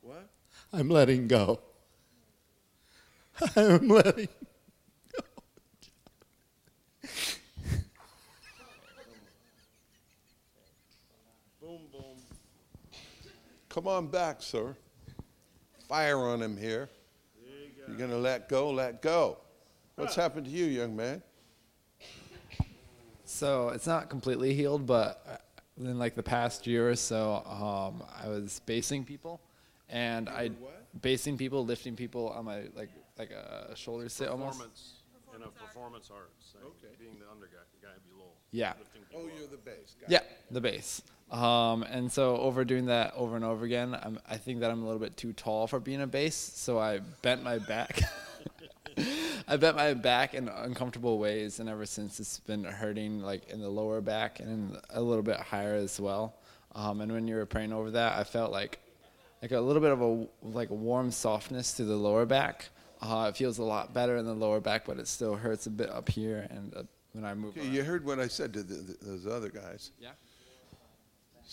[0.00, 0.30] what?
[0.72, 1.60] I'm letting go.
[3.56, 4.28] I'm letting
[11.60, 12.16] Boom, boom.
[13.68, 14.74] Come on back, sir.
[15.88, 16.88] Fire on him here.
[17.90, 19.38] You're going to let go, let go.
[19.96, 21.22] What's happened to you, young man?
[23.24, 28.04] So it's not completely healed, but uh, in like the past year or so, um,
[28.22, 29.40] I was basing people,
[29.88, 30.50] and I
[31.00, 34.58] basing people, lifting people on my like like a shoulder sit almost.
[34.58, 34.92] Performance
[35.34, 38.30] in a performance art, like being the under guy, the guy below.
[38.52, 38.74] Yeah.
[38.78, 40.06] lifting Oh, you're the base guy.
[40.08, 41.02] Yeah, the base.
[41.30, 44.82] Um, and so over doing that over and over again, I'm, I think that I'm
[44.82, 48.02] a little bit too tall for being a base, so I bent my back.
[49.48, 53.60] I bent my back in uncomfortable ways, and ever since it's been hurting, like in
[53.60, 56.34] the lower back and a little bit higher as well.
[56.74, 58.80] Um, and when you were praying over that, I felt like
[59.42, 62.68] like a little bit of a like a warm softness to the lower back.
[63.00, 65.70] Uh, it feels a lot better in the lower back, but it still hurts a
[65.70, 67.56] bit up here and uh, when I move.
[67.56, 69.92] Okay, you heard what I said to the, the, those other guys.
[69.98, 70.10] Yeah.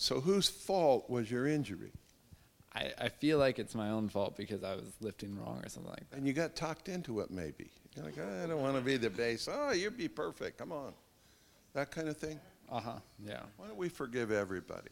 [0.00, 1.90] So, whose fault was your injury?
[2.72, 5.90] I, I feel like it's my own fault because I was lifting wrong or something
[5.90, 6.16] like that.
[6.18, 7.68] And you got talked into it, maybe.
[7.96, 9.48] You're like, I don't want to be the base.
[9.50, 10.56] Oh, you'd be perfect.
[10.56, 10.92] Come on.
[11.74, 12.38] That kind of thing.
[12.70, 12.92] Uh huh.
[13.18, 13.40] Yeah.
[13.56, 14.90] Why don't we forgive everybody?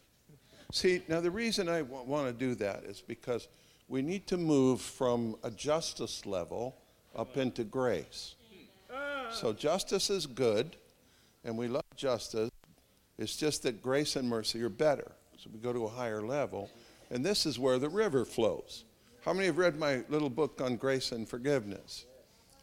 [0.72, 3.46] See, now the reason I w- want to do that is because
[3.86, 6.76] we need to move from a justice level
[7.14, 8.34] up into grace.
[9.30, 10.74] So justice is good,
[11.44, 12.50] and we love justice.
[13.18, 15.12] It's just that grace and mercy are better.
[15.38, 16.70] So we go to a higher level,
[17.10, 18.84] and this is where the river flows.
[19.24, 22.04] How many have read my little book on grace and forgiveness?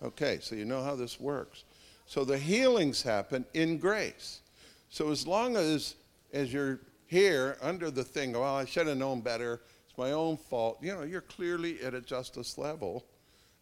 [0.01, 1.63] Okay, so you know how this works.
[2.05, 4.41] So the healings happen in grace.
[4.89, 5.95] So as long as
[6.33, 9.61] as you're here under the thing, well, I should have known better.
[9.87, 10.79] It's my own fault.
[10.81, 13.05] You know, you're clearly at a justice level,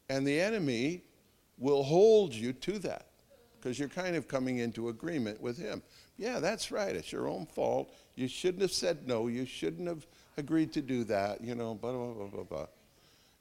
[0.10, 1.04] and the enemy
[1.58, 3.08] will hold you to that
[3.60, 5.84] because you're kind of coming into agreement with him.
[6.22, 6.96] Yeah, that's right.
[6.96, 7.92] It's your own fault.
[8.16, 9.26] You shouldn't have said no.
[9.28, 10.06] You shouldn't have
[10.38, 11.42] agreed to do that.
[11.42, 12.68] You know, blah blah blah blah blah.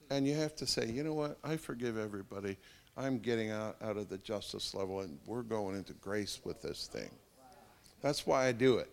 [0.08, 1.36] And you have to say, you know what?
[1.44, 2.56] I forgive everybody.
[2.96, 6.86] I'm getting out, out of the justice level, and we're going into grace with this
[6.90, 7.10] thing.
[8.00, 8.88] That's why I do it.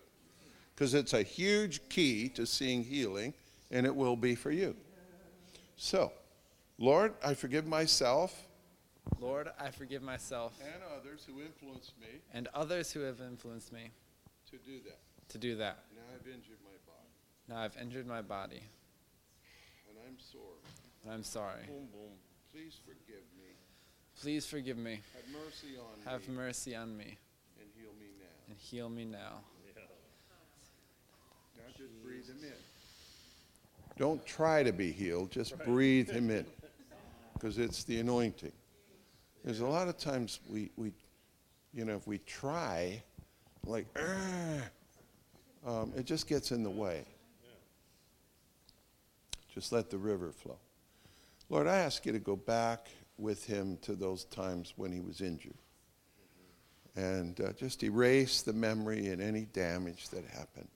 [0.76, 3.34] because it's a huge key to seeing healing,
[3.71, 4.76] and it will be for you.
[5.78, 6.12] So,
[6.78, 8.46] Lord, I forgive myself
[9.20, 13.91] Lord, I forgive myself and others who influenced me and others who have influenced me
[14.52, 15.00] to do that.
[15.30, 15.80] to do that.
[15.96, 17.08] Now I've injured my body,
[17.50, 18.62] Now I've injured my body,
[19.89, 20.41] and I'm sore.
[21.04, 21.63] and I'm sorry.
[21.67, 22.12] Boom, boom.
[22.52, 23.50] Please forgive me.
[24.22, 25.00] Please forgive me.
[25.15, 27.17] Have mercy on Have me mercy on me
[27.60, 28.50] and heal me now.
[28.50, 29.39] and heal me now.
[31.56, 32.54] Now just breathe him in.
[33.98, 36.46] Don't try to be healed, just breathe him in.
[37.34, 38.52] Because it's the anointing.
[39.47, 40.91] There's a lot of times we, we
[41.73, 43.01] you know, if we try,
[43.65, 43.86] like,
[45.65, 47.05] um, it just gets in the way.
[49.47, 50.57] Just let the river flow.
[51.49, 55.21] Lord, I ask you to go back with him to those times when he was
[55.21, 55.55] injured.
[56.97, 60.67] And uh, just erase the memory and any damage that happened.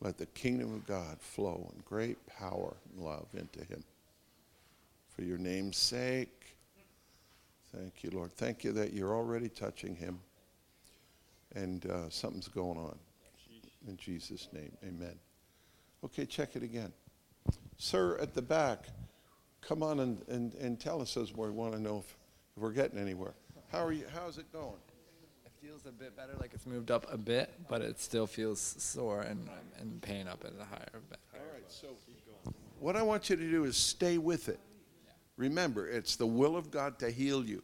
[0.00, 3.82] Let the kingdom of God flow in great power and love into him.
[5.16, 6.35] For your name's sake,
[7.74, 8.32] thank you, Lord.
[8.32, 10.20] Thank you that you're already touching him
[11.54, 12.98] and uh, something's going on.
[13.88, 15.14] In Jesus' name, amen.
[16.04, 16.92] Okay, check it again.
[17.78, 18.86] Sir, at the back,
[19.60, 22.16] come on and, and, and tell us as we want to know if,
[22.56, 23.34] if we're getting anywhere.
[23.70, 24.04] How are you?
[24.12, 24.74] How's it going?
[25.44, 28.60] It feels a bit better, like it's moved up a bit, but it still feels
[28.60, 29.48] sore and,
[29.80, 31.00] and pain up at a higher.
[31.08, 31.18] bit.
[31.34, 31.88] All right, so
[32.80, 34.60] what I want you to do is stay with it.
[35.36, 37.62] Remember, it's the will of God to heal you.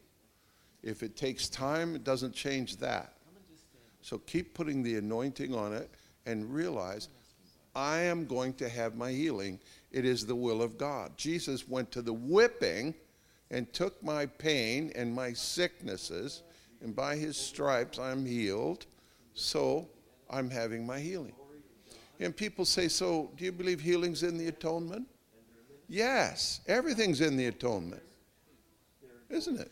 [0.83, 3.13] If it takes time, it doesn't change that.
[4.01, 5.89] So keep putting the anointing on it
[6.25, 7.07] and realize
[7.75, 9.59] I am going to have my healing.
[9.91, 11.17] It is the will of God.
[11.17, 12.93] Jesus went to the whipping
[13.49, 16.43] and took my pain and my sicknesses,
[16.81, 18.85] and by his stripes I'm healed.
[19.33, 19.87] So
[20.29, 21.33] I'm having my healing.
[22.19, 25.07] And people say, So do you believe healing's in the atonement?
[25.93, 28.01] Yes, everything's in the atonement,
[29.29, 29.71] isn't it?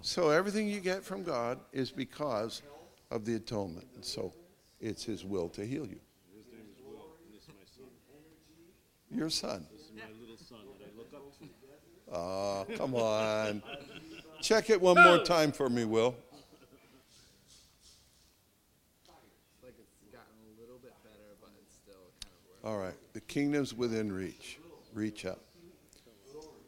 [0.00, 2.62] So everything you get from God is because
[3.10, 3.86] of the atonement.
[3.94, 4.32] And so
[4.80, 6.00] it's His will to heal you.
[6.34, 7.84] His name is Will, and this is my son.
[9.10, 9.66] Your son.
[9.70, 11.44] This is my little son that I look up to.
[12.10, 13.62] Oh, come on.
[14.40, 16.16] Check it one more time for me, Will.
[22.64, 22.94] All right.
[23.12, 24.58] The kingdom's within reach.
[24.96, 25.42] Reach up.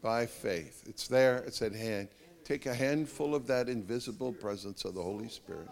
[0.03, 0.85] By faith.
[0.87, 2.09] It's there, it's at hand.
[2.45, 5.69] Take a handful of that invisible presence of the Holy Spirit.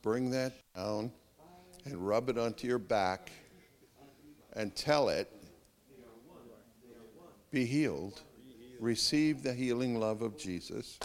[0.00, 1.12] Bring that down
[1.84, 3.30] and rub it onto your back
[4.54, 5.30] and tell it,
[7.50, 8.22] be healed.
[8.80, 10.98] Receive the healing love of Jesus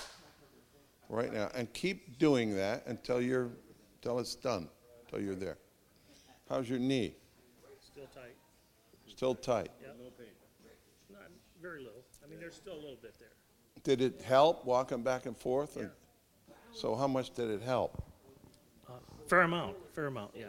[1.10, 1.50] right now.
[1.54, 3.50] And keep doing that until you're
[3.96, 4.70] until it's done,
[5.04, 5.58] until you're there.
[6.50, 7.14] How's your knee?
[7.82, 8.36] Still tight.
[9.08, 9.72] Still tight.
[9.82, 9.92] Yep.
[11.62, 11.78] No pain.
[11.78, 12.04] Not very little.
[12.24, 13.30] I mean, there's still a little bit there.
[13.84, 15.78] Did it help walking back and forth?
[15.78, 15.90] And
[16.74, 18.04] so how much did it help?
[18.88, 18.94] Uh,
[19.28, 19.76] fair amount.
[19.94, 20.32] Fair amount.
[20.36, 20.46] Yeah.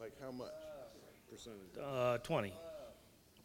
[0.00, 0.48] Like how much?
[1.30, 1.78] Percentage.
[1.80, 2.52] Uh, 20.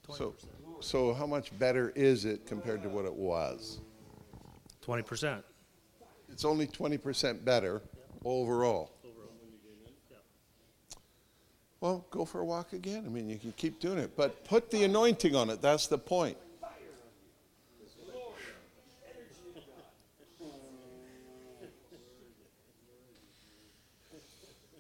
[0.04, 0.18] 20.
[0.18, 0.36] So,
[0.80, 3.80] so how much better is it compared to what it was?
[4.86, 5.44] 20%.
[6.32, 7.82] It's only 20% better
[8.24, 8.92] overall.
[11.82, 13.04] Well, go for a walk again.
[13.06, 15.62] I mean, you can keep doing it, but put the anointing on it.
[15.62, 16.38] That's the point.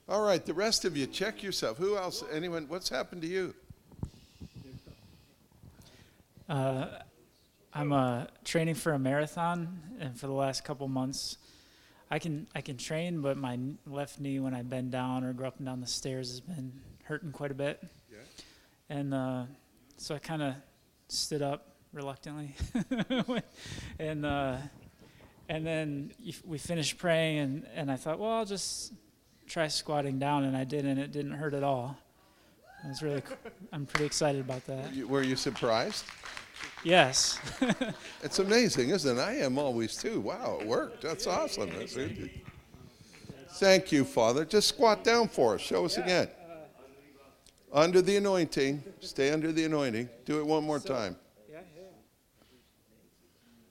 [0.07, 1.79] All right, the rest of you, check yourself.
[1.79, 2.23] Who else?
[2.31, 2.67] Anyone?
[2.67, 3.55] What's happened to you?
[6.47, 6.85] Uh,
[7.73, 11.39] I'm uh, training for a marathon, and for the last couple months,
[12.11, 15.45] I can I can train, but my left knee when I bend down or go
[15.45, 16.71] up and down the stairs has been
[17.03, 17.83] hurting quite a bit.
[18.11, 18.17] Yeah.
[18.89, 19.43] And uh,
[19.97, 20.55] so I kind of
[21.07, 22.53] stood up reluctantly,
[23.99, 24.57] and uh,
[25.49, 26.11] and then
[26.45, 28.93] we finished praying, and, and I thought, well, I'll just
[29.47, 31.97] try squatting down, and I did, and it didn't hurt at all.
[32.83, 33.21] It was really,
[33.71, 34.93] I'm pretty excited about that.
[34.93, 36.05] You- Were you surprised?
[36.83, 37.39] Yes.
[38.23, 39.21] It's amazing, isn't it?
[39.21, 40.19] I am always too.
[40.21, 41.01] Wow, it worked.
[41.01, 41.69] That's awesome.
[41.77, 41.97] That's
[43.59, 44.45] Thank you, Father.
[44.45, 45.61] Just squat down for us.
[45.61, 46.27] Show us again.
[47.71, 48.83] Under the anointing.
[48.99, 50.09] Stay under the anointing.
[50.25, 51.15] Do it one more time.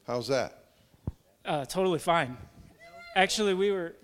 [0.06, 0.64] How's that?
[1.44, 2.36] Uh, totally fine.
[3.16, 3.94] Actually, we were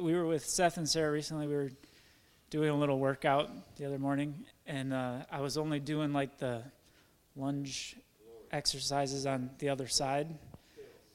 [0.00, 1.46] we were with Seth and Sarah recently.
[1.46, 1.70] We were
[2.48, 4.34] doing a little workout the other morning,
[4.66, 6.62] and uh, I was only doing like the
[7.36, 7.96] lunge
[8.52, 10.28] exercises on the other side,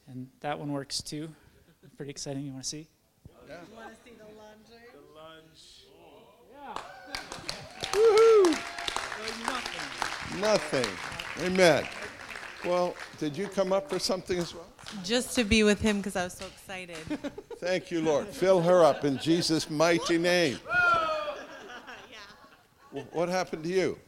[0.08, 1.28] and that one works too.
[1.96, 2.44] Pretty exciting.
[2.44, 2.86] You want to see?
[3.48, 3.54] Yeah.
[3.70, 4.68] You want to see The lunge?
[4.92, 5.84] The lunch.
[6.52, 6.74] Yeah.
[7.92, 8.50] Woohoo!
[10.40, 10.40] Nothing.
[10.40, 11.46] Nothing.
[11.46, 11.84] Amen.
[12.64, 14.66] Well, did you come up for something as well?
[15.04, 16.96] Just to be with him because I was so excited.
[17.58, 18.28] Thank you, Lord.
[18.28, 20.58] Fill her up in Jesus' mighty name.
[22.92, 23.98] Wh- What happened to you?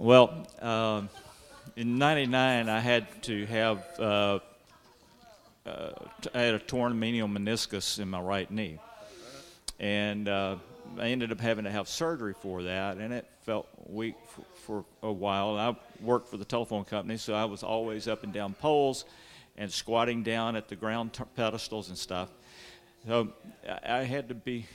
[0.00, 1.08] Well, um,
[1.74, 4.38] in '99, I had to have uh,
[5.66, 5.90] uh,
[6.32, 8.78] I had a torn medial meniscus in my right knee,
[9.80, 10.54] and uh,
[11.00, 14.84] I ended up having to have surgery for that, and it felt weak for, for
[15.02, 15.58] a while.
[15.58, 19.04] I worked for the telephone company, so I was always up and down poles
[19.56, 22.28] and squatting down at the ground t- pedestals and stuff.
[23.04, 23.32] So
[23.84, 24.66] I had to be.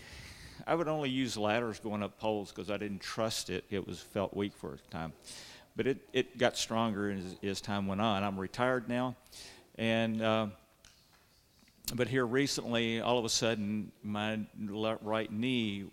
[0.65, 3.65] I would only use ladders going up poles because I didn't trust it.
[3.69, 5.13] It was felt weak for a time,
[5.75, 8.23] but it, it got stronger as, as time went on.
[8.23, 9.15] I'm retired now,
[9.77, 10.47] and uh,
[11.95, 14.39] but here recently, all of a sudden, my
[15.01, 15.85] right knee,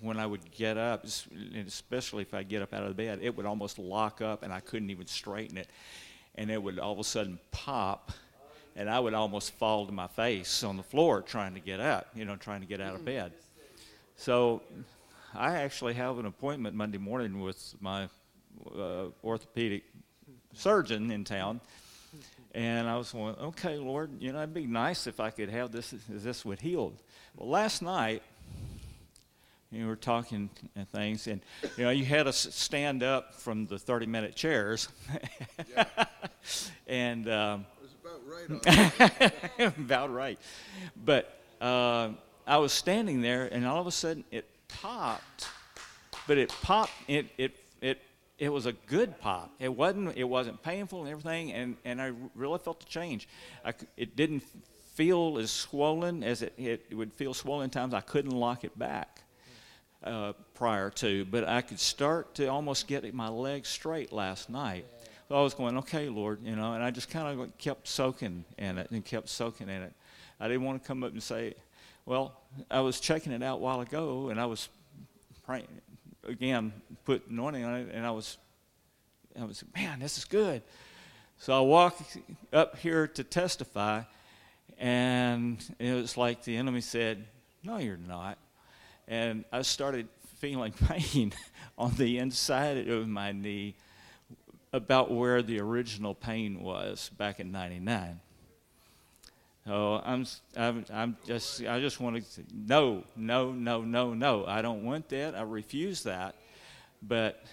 [0.00, 3.20] when I would get up, and especially if I get up out of the bed,
[3.22, 5.68] it would almost lock up, and I couldn't even straighten it,
[6.34, 8.12] and it would all of a sudden pop,
[8.76, 12.08] and I would almost fall to my face on the floor trying to get up,
[12.14, 13.32] you know, trying to get out of bed.
[14.16, 14.62] So
[15.34, 18.08] I actually have an appointment Monday morning with my
[18.76, 19.84] uh, orthopedic
[20.54, 21.60] surgeon in town.
[22.54, 25.72] And I was going, okay, Lord, you know, it'd be nice if I could have
[25.72, 26.92] this, this would heal.
[27.36, 28.22] Well, last night,
[29.70, 31.40] you were talking and things, and
[31.78, 34.88] you know, you had us stand up from the 30-minute chairs,
[36.86, 37.64] and um,
[38.04, 39.32] about right.
[39.78, 40.38] about right.
[41.02, 42.10] But uh,
[42.46, 45.48] I was standing there, and all of a sudden it popped.
[46.26, 46.92] But it popped.
[47.08, 48.02] It it it
[48.38, 49.52] it was a good pop.
[49.58, 53.28] It wasn't it wasn't painful and everything, and and I really felt the change.
[53.64, 54.42] I it didn't
[54.94, 57.94] feel as swollen as it, it would feel swollen times.
[57.94, 59.22] I couldn't lock it back
[60.04, 64.84] uh, prior to, but I could start to almost get my legs straight last night.
[65.28, 68.44] So I was going, okay, Lord, you know, and I just kind of kept soaking
[68.58, 69.94] in it and kept soaking in it.
[70.38, 71.54] I didn't want to come up and say,
[72.04, 72.40] well,
[72.70, 74.68] I was checking it out a while ago, and I was
[75.44, 75.68] praying
[76.26, 76.72] again,
[77.04, 78.38] put anointing on it, and I was,
[79.38, 80.62] I was, man, this is good.
[81.38, 81.98] So I walk
[82.52, 84.02] up here to testify,
[84.78, 87.24] and it was like the enemy said,
[87.64, 88.38] "No, you're not."
[89.08, 91.32] And I started feeling pain
[91.76, 93.74] on the inside of my knee,
[94.72, 98.20] about where the original pain was back in '99.
[99.66, 104.44] So I'm, I'm, I'm just, I just want to no, no, no, no, no.
[104.46, 105.34] I don't want that.
[105.34, 106.34] I refuse that.
[107.02, 107.44] But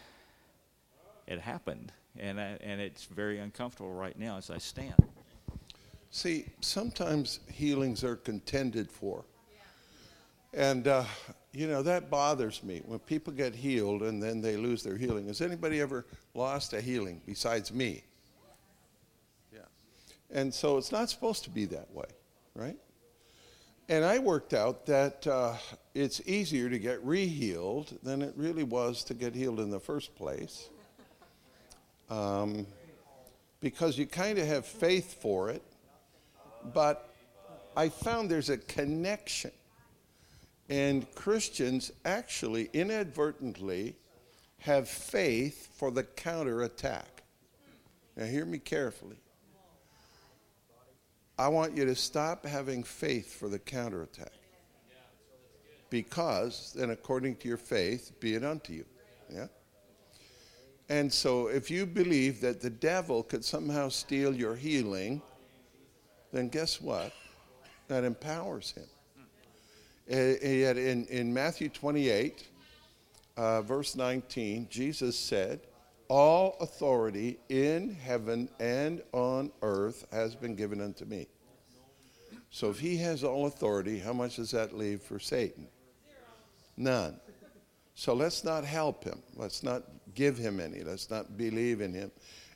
[1.27, 4.95] it happened, and I, and it's very uncomfortable right now as I stand.
[6.11, 9.25] See, sometimes healings are contended for.
[10.53, 11.03] And, uh,
[11.53, 15.27] you know, that bothers me when people get healed and then they lose their healing.
[15.27, 18.03] Has anybody ever lost a healing besides me?
[20.31, 22.05] And so it's not supposed to be that way,
[22.53, 22.77] right?
[23.87, 25.55] And I worked out that uh,
[25.95, 29.79] it's easier to get re healed than it really was to get healed in the
[29.79, 30.69] first place.
[32.09, 32.67] Um,
[33.61, 35.63] because you kind of have faith for it,
[36.73, 37.13] but
[37.75, 39.51] I found there's a connection.
[40.69, 43.95] And Christians actually inadvertently
[44.59, 47.23] have faith for the counterattack.
[48.15, 49.17] Now, hear me carefully.
[51.39, 54.33] I want you to stop having faith for the counterattack.
[55.89, 58.85] Because then, according to your faith, be it unto you.
[59.33, 59.47] Yeah?
[60.89, 65.21] And so, if you believe that the devil could somehow steal your healing,
[66.33, 67.13] then guess what?
[67.87, 68.87] That empowers him.
[70.11, 72.47] Uh, Yet in, in Matthew 28,
[73.37, 75.61] uh, verse 19, Jesus said,
[76.09, 81.27] All authority in heaven and on earth has been given unto me.
[82.49, 85.67] So if he has all authority, how much does that leave for Satan?
[86.75, 87.19] None.
[87.93, 89.21] So let's not help him.
[89.35, 89.83] Let's not
[90.15, 90.81] give him any.
[90.81, 92.11] Let's not believe in him.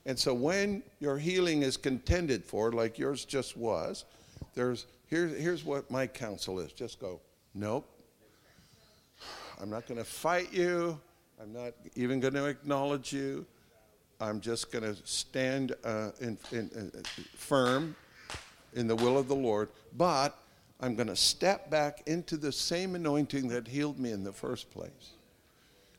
[0.06, 4.06] And so when your healing is contended for, like yours just was,
[4.56, 6.72] there's here, here's what my counsel is.
[6.72, 7.22] Just go,
[7.54, 7.88] nope.
[9.62, 11.00] I'm not going to fight you.
[11.44, 13.46] I'm not even going to acknowledge you.
[14.22, 16.92] I'm just going to stand uh, in, in, in,
[17.36, 17.98] firm
[18.76, 19.68] in the will of the Lord.
[19.98, 20.38] But
[20.80, 24.72] I'm going to step back into the same anointing that healed me in the first
[24.72, 25.12] place.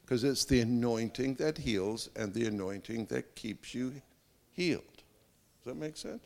[0.00, 3.92] Because it's the anointing that heals and the anointing that keeps you
[4.52, 4.82] healed.
[4.96, 6.24] Does that make sense?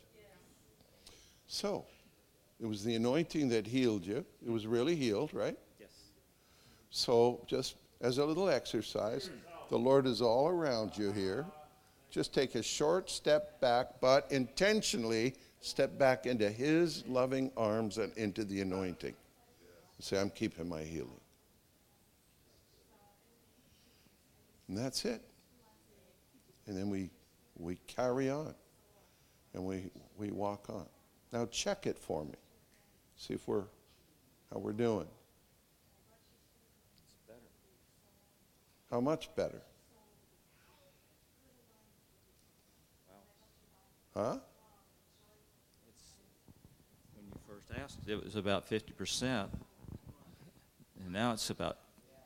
[1.47, 1.83] So,
[2.61, 4.23] it was the anointing that healed you.
[4.45, 5.57] It was really healed, right?
[5.77, 5.89] Yes.
[6.89, 9.29] So just as a little exercise,
[9.69, 11.45] the Lord is all around you here.
[12.09, 18.11] Just take a short step back, but intentionally step back into His loving arms and
[18.17, 19.15] into the anointing.
[19.99, 21.19] Say, I'm keeping my healing.
[24.69, 25.21] And that's it.
[26.67, 27.09] And then we,
[27.57, 28.53] we carry on
[29.53, 30.85] and we, we walk on.
[31.33, 32.35] Now check it for me.
[33.17, 33.65] See if we're
[34.53, 35.07] how we're doing.
[38.91, 39.61] How much better?
[44.15, 44.37] Huh?
[47.15, 49.47] When you first asked, it was about 50%,
[50.99, 51.77] and now it's about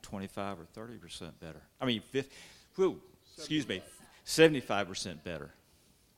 [0.01, 1.61] 25 or 30% better.
[1.81, 2.33] I mean, 50,
[2.75, 3.01] whew,
[3.37, 3.81] excuse me,
[4.25, 5.51] 75% better.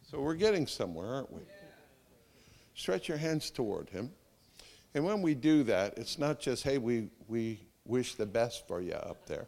[0.03, 1.41] So we're getting somewhere, aren't we?
[2.75, 4.11] Stretch your hands toward him.
[4.93, 8.81] And when we do that, it's not just, hey, we, we wish the best for
[8.81, 9.47] you up there.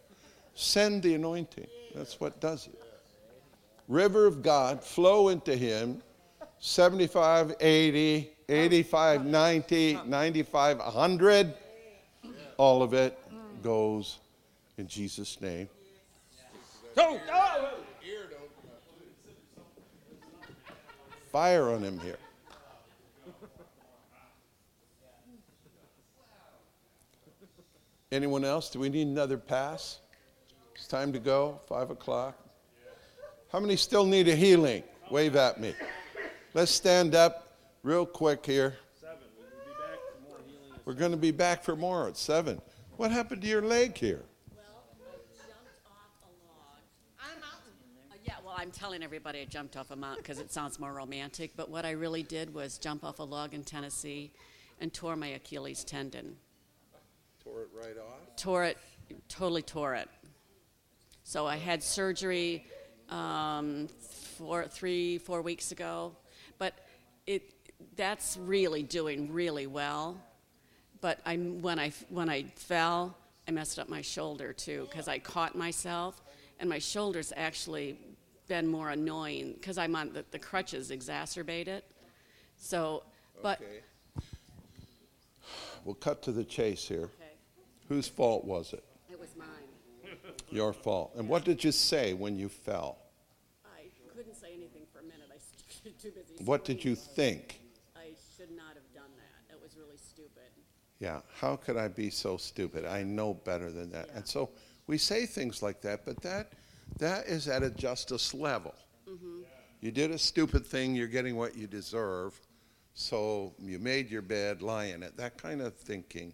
[0.60, 1.68] Send the anointing.
[1.94, 2.82] That's what does it.
[3.88, 6.02] River of God, flow into him.
[6.58, 11.54] 75, 80, 85, 90, 95, 100.
[12.58, 13.20] All of it
[13.62, 14.18] goes
[14.80, 15.70] in Jesus' name.
[21.32, 22.18] Fire on him here.
[28.12, 28.72] Anyone else?
[28.72, 30.00] Do we need another pass?
[30.78, 31.60] It's time to go.
[31.68, 32.38] Five o'clock.
[33.52, 34.84] How many still need a healing?
[35.10, 35.74] Wave at me.
[36.54, 38.78] Let's stand up real quick here.
[40.86, 42.62] We're going to be back for more at seven.
[42.96, 44.24] What happened to your leg here?
[44.56, 44.86] Well,
[45.36, 46.80] jumped off a log.
[47.20, 47.74] On a mountain?
[48.24, 51.52] Yeah, well, I'm telling everybody I jumped off a mountain because it sounds more romantic,
[51.58, 54.32] but what I really did was jump off a log in Tennessee
[54.80, 56.38] and tore my Achilles tendon.
[57.44, 58.36] Tore it right off?
[58.38, 58.78] Tore it,
[59.28, 60.08] totally tore it.
[61.28, 62.66] So I had surgery
[63.10, 63.90] um,
[64.38, 66.16] four, three, four weeks ago,
[66.58, 66.74] but
[67.26, 67.54] it
[67.98, 70.16] that's really doing really well.
[71.02, 75.20] But I, when I when I fell, I messed up my shoulder too because I
[75.20, 76.24] caught myself,
[76.62, 78.00] and my shoulder's actually
[78.48, 81.84] been more annoying because I'm on the, the crutches exacerbate it.
[82.56, 83.04] So,
[83.42, 83.82] but Okay.
[85.84, 87.10] We'll cut to the chase here.
[87.20, 87.34] Okay.
[87.90, 88.86] Whose fault was it?
[90.40, 90.58] It was mine.
[90.58, 91.12] Your fault.
[91.16, 92.98] And what did you say when you fell?
[93.66, 95.28] I couldn't say anything for a minute.
[95.32, 96.44] I was too busy.
[96.44, 97.60] What did you think?
[97.96, 99.50] I should not have done that.
[99.50, 100.52] That was really stupid.
[101.00, 102.86] Yeah, how could I be so stupid?
[102.86, 104.10] I know better than that.
[104.14, 104.50] And so
[104.88, 106.54] we say things like that, but that
[107.00, 108.74] that is at a justice level.
[109.08, 109.42] Mm-hmm.
[109.82, 112.40] You did a stupid thing, you're getting what you deserve.
[112.94, 116.34] So you made your bed, lie in it, that kind of thinking.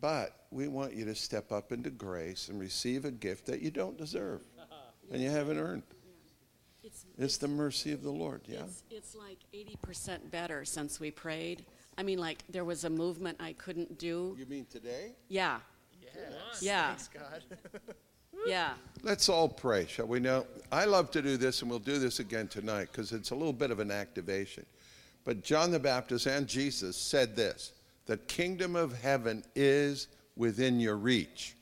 [0.00, 3.70] But we want you to step up into grace and receive a gift that you
[3.70, 4.42] don't deserve
[5.12, 5.82] and you haven't earned.
[6.84, 8.60] It's, It's the mercy of the Lord, yeah?
[8.60, 11.66] It's, it's like 80% better since we prayed.
[11.98, 14.36] I mean, like, there was a movement I couldn't do.
[14.38, 15.12] You mean today?
[15.28, 15.58] Yeah.
[16.60, 16.94] Yeah.
[17.12, 17.42] God.
[18.46, 18.74] Yeah.
[19.02, 20.46] Let's all pray, shall we now?
[20.70, 23.52] I love to do this, and we'll do this again tonight because it's a little
[23.52, 24.64] bit of an activation.
[25.24, 27.72] But John the Baptist and Jesus said this
[28.08, 31.54] the kingdom of heaven is within your reach,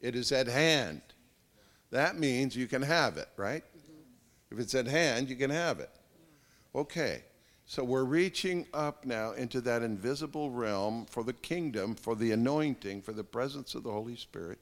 [0.00, 1.00] it is at hand.
[1.92, 3.62] That means you can have it, right?
[4.50, 5.90] If it's at hand, you can have it.
[6.74, 7.22] Okay,
[7.66, 13.02] so we're reaching up now into that invisible realm for the kingdom, for the anointing,
[13.02, 14.58] for the presence of the Holy Spirit.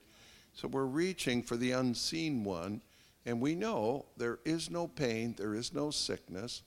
[0.52, 2.82] So we're reaching for the unseen one,
[3.24, 6.60] and we know there is no pain, there is no sickness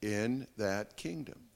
[0.00, 1.47] in that kingdom.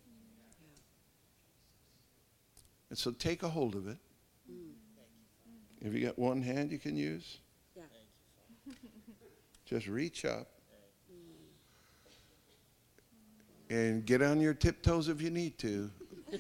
[2.93, 3.97] And so take a hold of it.
[4.53, 4.72] Mm.
[5.80, 7.38] If you got one hand you can use?
[7.74, 7.84] Yeah.
[9.64, 10.47] Just reach up
[11.11, 11.14] mm.
[13.74, 15.90] and get on your tiptoes if you need to.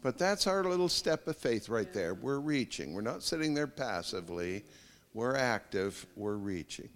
[0.00, 2.14] But that's our little step of faith right there.
[2.14, 2.94] We're reaching.
[2.94, 4.64] We're not sitting there passively.
[5.12, 6.06] We're active.
[6.14, 6.88] We're reaching.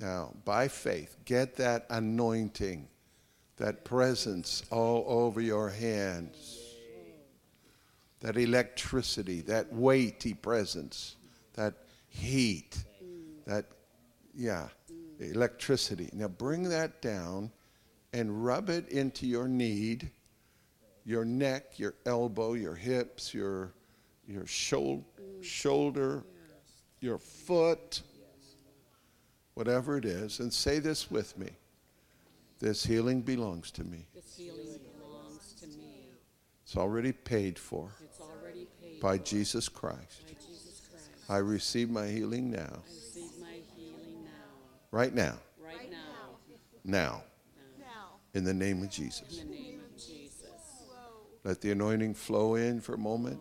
[0.00, 2.88] Now, by faith, get that anointing,
[3.58, 6.63] that presence all over your hands,
[8.24, 11.16] that electricity, that weighty presence,
[11.52, 11.74] that
[12.08, 12.84] heat,
[13.46, 13.66] that,
[14.34, 14.68] yeah,
[15.20, 16.08] electricity.
[16.12, 17.52] Now, bring that down
[18.12, 20.10] and rub it into your need
[21.04, 23.72] your neck, your elbow, your hips, your
[24.26, 25.04] your shoulder,
[25.42, 26.24] shoulder,
[27.00, 28.02] your foot,
[29.52, 31.50] whatever it is, and say this with me.
[32.58, 34.06] This healing belongs to me.
[34.14, 36.08] This healing belongs to me.
[36.64, 38.13] It's already paid for It's
[39.04, 40.26] by Jesus Christ.
[40.26, 41.10] by Jesus Christ.
[41.28, 42.60] I receive my healing now.
[42.62, 44.30] I receive my healing now.
[44.92, 45.34] Right now.
[45.62, 46.00] Right now.
[46.86, 47.22] Now.
[48.32, 49.40] In the name of In Jesus.
[49.40, 50.48] the name of Jesus.
[51.44, 53.38] Let the anointing flow in for a moment.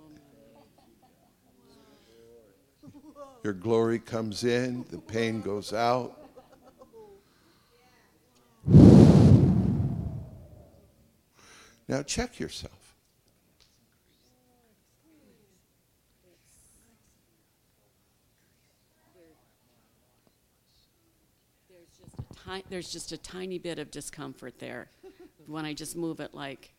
[3.42, 6.20] Your glory comes in, the pain goes out.
[11.88, 12.84] Now check yourself.
[21.84, 24.90] There's just a ti- there's just a tiny bit of discomfort there
[25.48, 26.72] when I just move it like,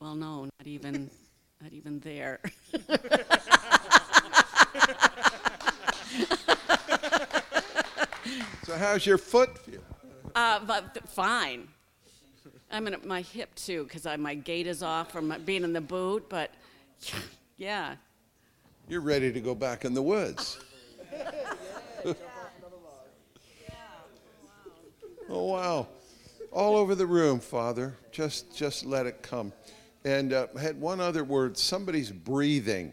[0.00, 1.10] well, no, not even,
[1.60, 2.40] not even there.
[8.64, 9.80] So how's your foot feel?
[10.34, 11.68] Uh, but th- fine.
[12.70, 16.28] I'm in my hip too because my gait is off from being in the boot.
[16.28, 16.50] But
[17.56, 17.96] yeah,
[18.88, 20.58] You're ready to go back in the woods.
[25.32, 25.88] oh wow.
[26.52, 27.96] All over the room, Father.
[28.10, 29.52] Just just let it come.
[30.04, 31.56] And uh, had one other word.
[31.56, 32.92] Somebody's breathing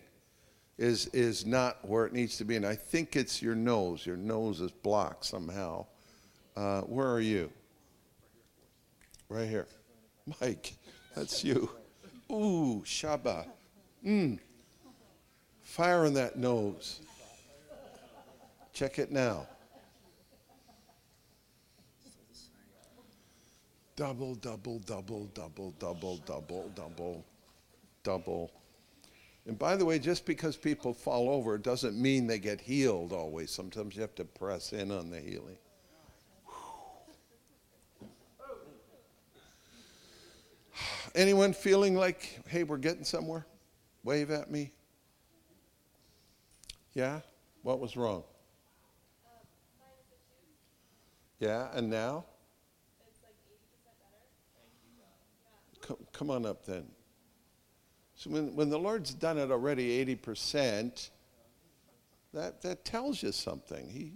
[0.78, 4.06] is is not where it needs to be, and I think it's your nose.
[4.06, 5.86] Your nose is blocked somehow.
[6.56, 7.52] Uh, where are you?
[9.28, 9.68] Right here,
[10.42, 10.74] Mike.
[11.16, 11.70] That's you.
[12.32, 13.46] Ooh, Shaba.
[14.06, 14.40] Mmm.
[15.64, 17.02] Fire in that nose.
[18.74, 19.46] Check it now.
[24.00, 27.26] Double, double, double, double, double, double, double,
[28.02, 28.50] double.
[29.46, 33.52] And by the way, just because people fall over doesn't mean they get healed always.
[33.52, 35.58] Sometimes you have to press in on the healing.
[41.14, 43.46] Anyone feeling like, hey, we're getting somewhere?
[44.06, 44.72] Wave at me.
[46.94, 47.20] Yeah?
[47.64, 48.24] What was wrong?
[51.42, 52.24] Yeah, and now?
[55.90, 56.86] Come, come on up then.
[58.14, 61.10] So when, when the Lord's done it already 80%,
[62.32, 63.90] that, that tells you something.
[63.90, 64.14] He,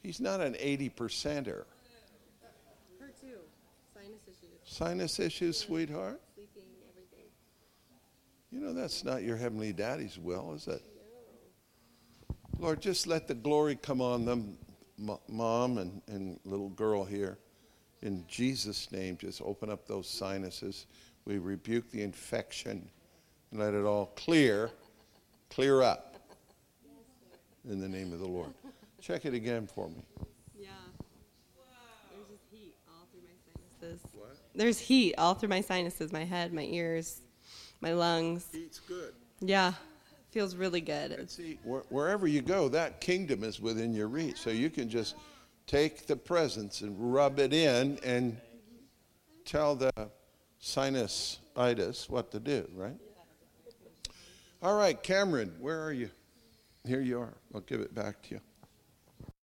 [0.00, 1.64] he's not an 80 percenter.
[3.00, 3.40] Her too.
[3.92, 4.60] Sinus issues.
[4.62, 6.20] Sinus issues, sweetheart?
[6.36, 7.26] Sleeping, everything.
[8.52, 10.84] You know, that's not your heavenly daddy's will, is it?
[12.60, 14.56] Lord, just let the glory come on them,
[15.00, 17.38] m- mom and, and little girl here.
[18.02, 20.86] In Jesus' name, just open up those sinuses.
[21.24, 22.88] We rebuke the infection
[23.50, 24.70] and let it all clear,
[25.50, 26.16] clear up
[27.68, 28.52] in the name of the Lord.
[29.00, 30.02] Check it again for me.
[30.58, 30.70] Yeah.
[32.10, 34.00] There's just heat all through my sinuses.
[34.14, 34.36] What?
[34.54, 37.20] There's heat all through my sinuses, my head, my ears,
[37.80, 38.48] my lungs.
[38.52, 39.14] Heat's good.
[39.40, 39.74] Yeah.
[40.30, 41.12] Feels really good.
[41.12, 44.38] And see, where, wherever you go, that kingdom is within your reach.
[44.38, 45.14] So you can just
[45.72, 48.36] take the presence and rub it in and
[49.46, 49.90] tell the
[50.60, 52.98] sinusitis what to do, right?
[54.62, 56.10] All right, Cameron, where are you?
[56.86, 57.32] Here you are.
[57.54, 58.40] I'll give it back to you.